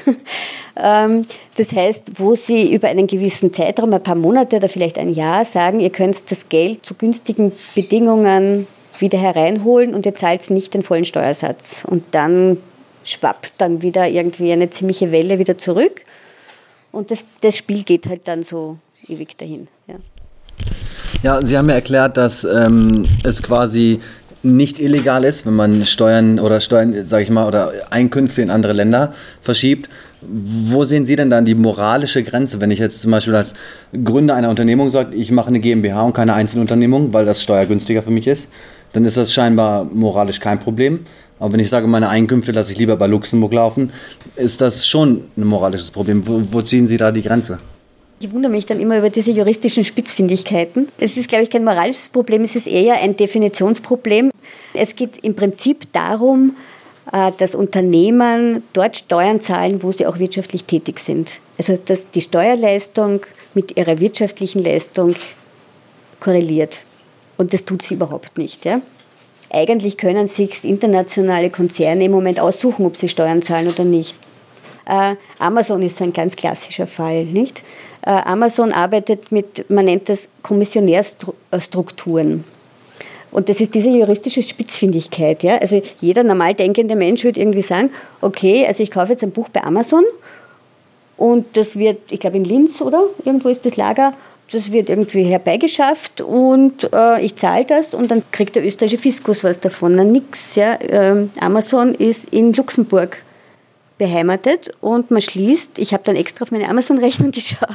[0.78, 1.22] Ähm,
[1.56, 5.46] das heißt, wo sie über einen gewissen Zeitraum, ein paar Monate oder vielleicht ein Jahr
[5.46, 8.68] sagen, ihr könnt das Geld zu günstigen Bedingungen
[9.00, 11.86] wieder hereinholen und ihr zahlt nicht den vollen Steuersatz.
[11.90, 12.58] Und dann
[13.04, 16.04] schwappt dann wieder irgendwie eine ziemliche Welle wieder zurück.
[16.92, 18.78] Und das, das Spiel geht halt dann so
[19.08, 19.68] ewig dahin.
[19.88, 19.96] Ja.
[21.24, 24.00] Ja, Sie haben ja erklärt, dass ähm, es quasi
[24.46, 28.74] nicht illegal ist, wenn man Steuern oder Steuern, sage ich mal, oder Einkünfte in andere
[28.74, 29.90] Länder verschiebt.
[30.22, 33.56] Wo sehen Sie denn dann die moralische Grenze, wenn ich jetzt zum Beispiel als
[34.04, 38.12] Gründer einer Unternehmung sage, ich mache eine GmbH und keine Einzelunternehmung, weil das steuergünstiger für
[38.12, 38.48] mich ist,
[38.94, 41.00] dann ist das scheinbar moralisch kein Problem.
[41.40, 43.92] Aber wenn ich sage, meine Einkünfte lasse ich lieber bei Luxemburg laufen,
[44.36, 46.26] ist das schon ein moralisches Problem.
[46.28, 47.58] Wo, wo ziehen Sie da die Grenze?
[48.20, 50.88] Ich wundere mich dann immer über diese juristischen Spitzfindigkeiten.
[50.98, 54.32] Es ist, glaube ich, kein moralisches Problem, es ist eher ein Definitionsproblem.
[54.74, 56.56] Es geht im Prinzip darum,
[57.12, 61.40] äh, dass Unternehmen dort Steuern zahlen, wo sie auch wirtschaftlich tätig sind.
[61.58, 63.22] Also dass die Steuerleistung
[63.54, 65.16] mit ihrer wirtschaftlichen Leistung
[66.22, 66.80] korreliert.
[67.38, 68.64] Und das tut sie überhaupt nicht.
[68.64, 68.82] Ja?
[69.52, 74.16] Eigentlich können sich internationale Konzerne im Moment aussuchen, ob sie Steuern zahlen oder nicht.
[74.86, 77.64] Äh, Amazon ist so ein ganz klassischer Fall, nicht?
[78.06, 82.44] Äh, Amazon arbeitet mit, man nennt das Kommissionärstrukturen.
[83.32, 85.44] Und das ist diese juristische Spitzfindigkeit.
[85.44, 85.58] Ja?
[85.58, 87.90] Also jeder normal denkende Mensch würde irgendwie sagen,
[88.22, 90.06] okay, also ich kaufe jetzt ein Buch bei Amazon
[91.18, 93.04] und das wird, ich glaube in Linz, oder?
[93.26, 94.14] Irgendwo ist das Lager.
[94.52, 99.44] Das wird irgendwie herbeigeschafft und äh, ich zahle das und dann kriegt der österreichische Fiskus
[99.44, 99.96] was davon.
[99.96, 100.54] Na, nix.
[100.56, 100.78] Ja?
[100.88, 103.25] Ähm, Amazon ist in Luxemburg
[103.98, 107.70] beheimatet und man schließt, ich habe dann extra auf meine Amazon-Rechnung geschaut,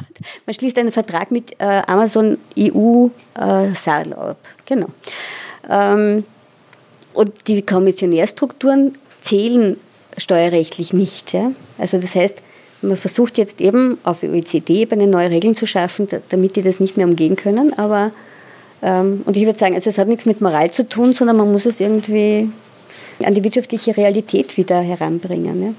[0.45, 3.07] man schließt einen Vertrag mit äh, Amazon EU
[3.39, 4.37] äh, Saarl ab.
[4.65, 4.87] Genau.
[5.69, 6.23] Ähm,
[7.13, 9.77] und die Kommissionärstrukturen zählen
[10.17, 11.33] steuerrechtlich nicht.
[11.33, 11.51] Ja?
[11.77, 12.41] Also das heißt,
[12.81, 17.07] man versucht jetzt eben auf OECD-Ebene neue Regeln zu schaffen, damit die das nicht mehr
[17.07, 17.73] umgehen können.
[17.77, 18.11] Aber
[18.81, 21.51] ähm, und ich würde sagen, also es hat nichts mit Moral zu tun, sondern man
[21.51, 22.49] muss es irgendwie
[23.23, 25.63] an die wirtschaftliche Realität wieder heranbringen.
[25.63, 25.73] Ja?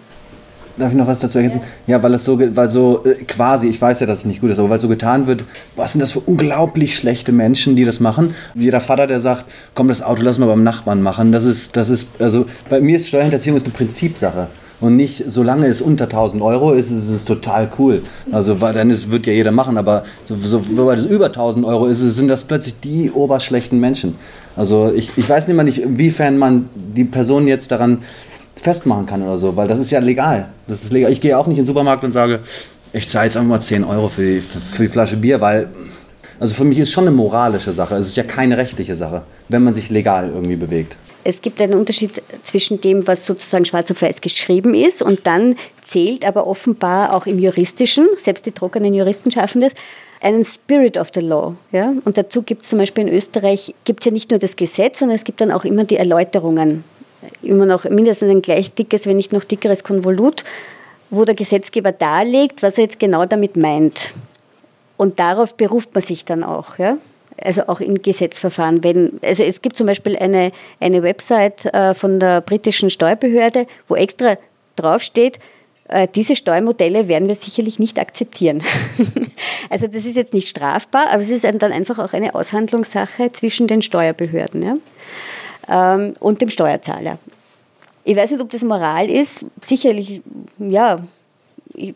[0.77, 1.61] Darf ich noch was dazu ergänzen?
[1.87, 4.51] Ja, weil es so, weil so äh, quasi, ich weiß ja, dass es nicht gut
[4.51, 5.45] ist, aber weil so getan wird,
[5.77, 8.35] was sind das für unglaublich schlechte Menschen, die das machen?
[8.55, 11.33] Wie der Vater, der sagt, komm, das Auto lassen wir beim Nachbarn machen.
[11.33, 14.49] Das ist, das ist, also bei mir ist Steuerhinterziehung ist eine Prinzipsache.
[14.83, 18.03] Und nicht, solange es unter 1000 Euro ist, ist es total cool.
[18.33, 21.65] Also, weil dann ist, wird ja jeder machen, aber so, so, sobald es über 1000
[21.65, 24.17] Euro ist, sind das plötzlich die oberschlechten Menschen.
[24.57, 27.99] Also, ich, ich weiß nicht mal nicht, inwiefern man die Person jetzt daran
[28.57, 30.49] festmachen kann oder so, weil das ist ja legal.
[30.69, 31.13] Das ist legal.
[31.13, 32.41] Ich gehe auch nicht in den Supermarkt und sage,
[32.93, 35.69] ich zahle jetzt einfach mal 10 Euro für die, für die Flasche Bier, weil,
[36.39, 37.97] also für mich ist schon eine moralische Sache.
[37.97, 40.97] Es ist ja keine rechtliche Sache, wenn man sich legal irgendwie bewegt.
[41.25, 45.55] Es gibt einen Unterschied zwischen dem, was sozusagen schwarz auf weiß geschrieben ist und dann
[45.81, 49.73] zählt aber offenbar auch im Juristischen, selbst die trockenen Juristen schaffen das,
[50.21, 51.55] einen Spirit of the Law.
[51.71, 51.93] Ja?
[52.05, 54.99] Und dazu gibt es zum Beispiel in Österreich, gibt es ja nicht nur das Gesetz,
[54.99, 56.85] sondern es gibt dann auch immer die Erläuterungen
[57.43, 60.45] immer noch mindestens ein gleich dickes, wenn nicht noch dickeres Konvolut,
[61.11, 64.13] wo der Gesetzgeber darlegt, was er jetzt genau damit meint.
[64.97, 66.79] Und darauf beruft man sich dann auch.
[66.79, 66.97] Ja?
[67.43, 68.85] Also auch in Gesetzverfahren.
[68.85, 73.97] Wenn, also es gibt zum Beispiel eine, eine Website äh, von der britischen Steuerbehörde, wo
[73.97, 74.37] extra
[74.77, 75.39] draufsteht,
[75.89, 78.63] äh, diese Steuermodelle werden wir sicherlich nicht akzeptieren.
[79.71, 83.67] also das ist jetzt nicht strafbar, aber es ist dann einfach auch eine Aushandlungssache zwischen
[83.67, 84.63] den Steuerbehörden.
[84.63, 84.77] Ja?
[85.69, 87.19] Ähm, und dem Steuerzahler.
[88.05, 89.47] Ich weiß nicht, ob das Moral ist.
[89.61, 90.23] Sicherlich,
[90.59, 90.99] ja,
[91.75, 91.95] ich,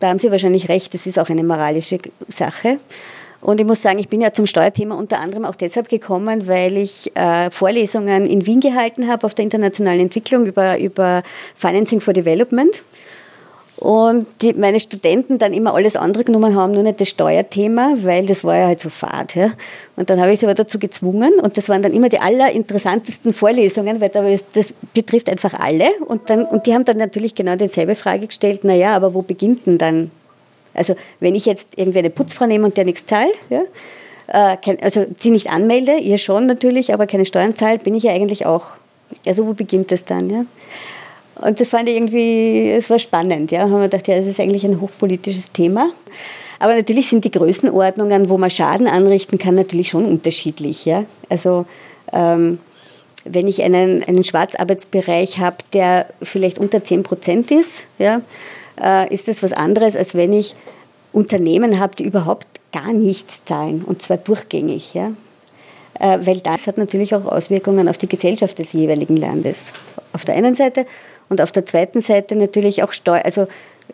[0.00, 1.98] da haben Sie wahrscheinlich recht, das ist auch eine moralische
[2.28, 2.78] Sache.
[3.40, 6.76] Und ich muss sagen, ich bin ja zum Steuerthema unter anderem auch deshalb gekommen, weil
[6.76, 11.22] ich äh, Vorlesungen in Wien gehalten habe auf der internationalen Entwicklung über, über
[11.54, 12.82] Financing for Development
[13.76, 18.24] und die, meine Studenten dann immer alles andere genommen haben, nur nicht das Steuerthema, weil
[18.24, 19.34] das war ja halt so fad.
[19.34, 19.52] Ja.
[19.96, 23.34] Und dann habe ich sie aber dazu gezwungen und das waren dann immer die allerinteressantesten
[23.34, 24.10] Vorlesungen, weil
[24.54, 25.90] das betrifft einfach alle.
[26.06, 29.66] Und, dann, und die haben dann natürlich genau dieselbe Frage gestellt, naja, aber wo beginnt
[29.66, 30.10] denn dann?
[30.72, 33.62] Also wenn ich jetzt irgendwie eine Putzfrau nehme und der nichts zahlt, ja,
[34.28, 38.12] äh, also sie nicht anmelde, ihr schon natürlich, aber keine Steuern zahlt, bin ich ja
[38.12, 38.68] eigentlich auch.
[39.26, 40.30] Also wo beginnt das dann?
[40.30, 40.46] Ja?
[41.40, 43.50] Und das fand ich irgendwie, es war spannend.
[43.50, 43.62] Ja.
[43.62, 45.90] Haben wir gedacht, ja, das ist eigentlich ein hochpolitisches Thema.
[46.58, 50.86] Aber natürlich sind die Größenordnungen, wo man Schaden anrichten kann, natürlich schon unterschiedlich.
[50.86, 51.04] Ja.
[51.28, 51.66] Also
[52.12, 52.58] ähm,
[53.24, 58.22] wenn ich einen, einen Schwarzarbeitsbereich habe, der vielleicht unter 10 Prozent ist, ja,
[58.80, 60.54] äh, ist das was anderes, als wenn ich
[61.12, 64.94] Unternehmen habe, die überhaupt gar nichts zahlen und zwar durchgängig.
[64.94, 65.12] Ja.
[65.98, 69.72] Äh, weil das hat natürlich auch Auswirkungen auf die Gesellschaft des jeweiligen Landes.
[70.12, 70.86] Auf der einen Seite
[71.28, 73.46] und auf der zweiten Seite natürlich auch Steuer, also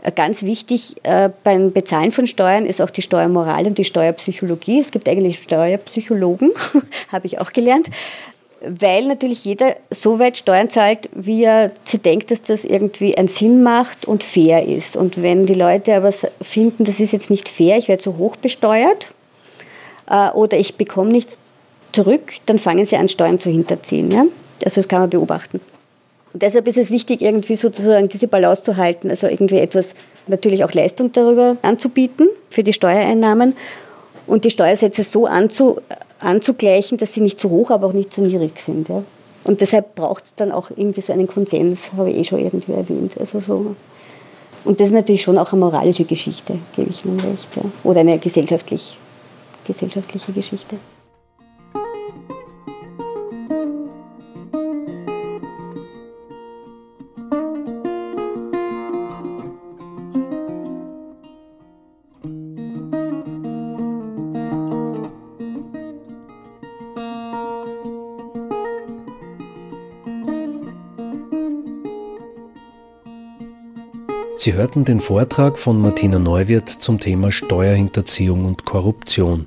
[0.02, 4.80] äh, ganz wichtig äh, beim Bezahlen von Steuern ist auch die Steuermoral und die Steuerpsychologie.
[4.80, 6.52] Es gibt eigentlich Steuerpsychologen,
[7.12, 7.88] habe ich auch gelernt,
[8.60, 13.28] weil natürlich jeder so weit Steuern zahlt, wie er sie denkt, dass das irgendwie einen
[13.28, 14.96] Sinn macht und fair ist.
[14.96, 18.36] Und wenn die Leute aber finden, das ist jetzt nicht fair, ich werde zu hoch
[18.36, 19.08] besteuert
[20.08, 21.38] äh, oder ich bekomme nichts
[21.92, 24.10] zurück, dann fangen sie an, Steuern zu hinterziehen.
[24.10, 24.24] Ja?
[24.64, 25.60] Also das kann man beobachten.
[26.32, 29.94] Und deshalb ist es wichtig, irgendwie sozusagen diese Balance zu halten, also irgendwie etwas,
[30.26, 33.54] natürlich auch Leistung darüber anzubieten für die Steuereinnahmen
[34.26, 35.80] und die Steuersätze so anzu,
[36.20, 38.88] anzugleichen, dass sie nicht zu hoch, aber auch nicht zu niedrig sind.
[38.88, 39.02] Ja.
[39.44, 42.72] Und deshalb braucht es dann auch irgendwie so einen Konsens, habe ich eh schon irgendwie
[42.72, 43.12] erwähnt.
[43.18, 43.76] Also so.
[44.64, 47.48] Und das ist natürlich schon auch eine moralische Geschichte, gebe ich Ihnen recht.
[47.56, 47.62] Ja.
[47.82, 48.96] Oder eine gesellschaftlich,
[49.66, 50.76] gesellschaftliche Geschichte.
[74.42, 79.46] Sie hörten den Vortrag von Martina Neuwirth zum Thema Steuerhinterziehung und Korruption.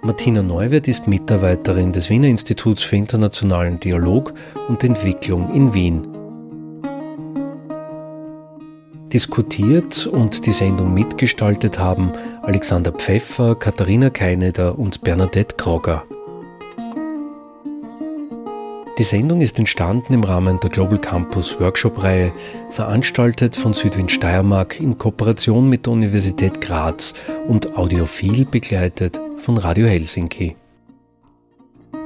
[0.00, 4.32] Martina Neuwirth ist Mitarbeiterin des Wiener Instituts für internationalen Dialog
[4.68, 6.08] und Entwicklung in Wien.
[9.12, 16.06] Diskutiert und die Sendung mitgestaltet haben Alexander Pfeffer, Katharina Keineder und Bernadette Krogger.
[19.00, 22.32] Die Sendung ist entstanden im Rahmen der Global Campus Workshop-Reihe,
[22.68, 27.14] veranstaltet von Südwind Steiermark in Kooperation mit der Universität Graz
[27.48, 30.54] und audiophil begleitet von Radio Helsinki.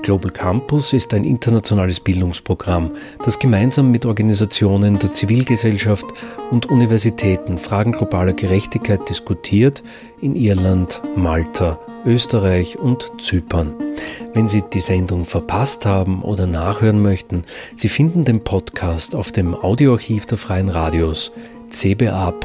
[0.02, 2.92] Global Campus ist ein internationales Bildungsprogramm,
[3.24, 6.06] das gemeinsam mit Organisationen der Zivilgesellschaft
[6.52, 9.82] und Universitäten Fragen globaler Gerechtigkeit diskutiert
[10.20, 11.76] in Irland, Malta,
[12.06, 13.74] Österreich und Zypern.
[14.32, 17.44] Wenn Sie die Sendung verpasst haben oder nachhören möchten,
[17.74, 21.32] Sie finden den Podcast auf dem Audioarchiv der Freien Radios
[21.70, 22.44] cba.fro.at.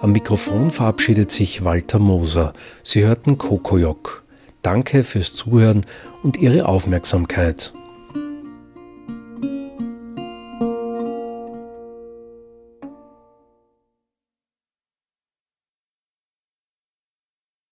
[0.00, 2.52] Am Mikrofon verabschiedet sich Walter Moser.
[2.82, 4.24] Sie hörten Kokojok.
[4.62, 5.84] Danke fürs Zuhören
[6.22, 7.72] und Ihre Aufmerksamkeit.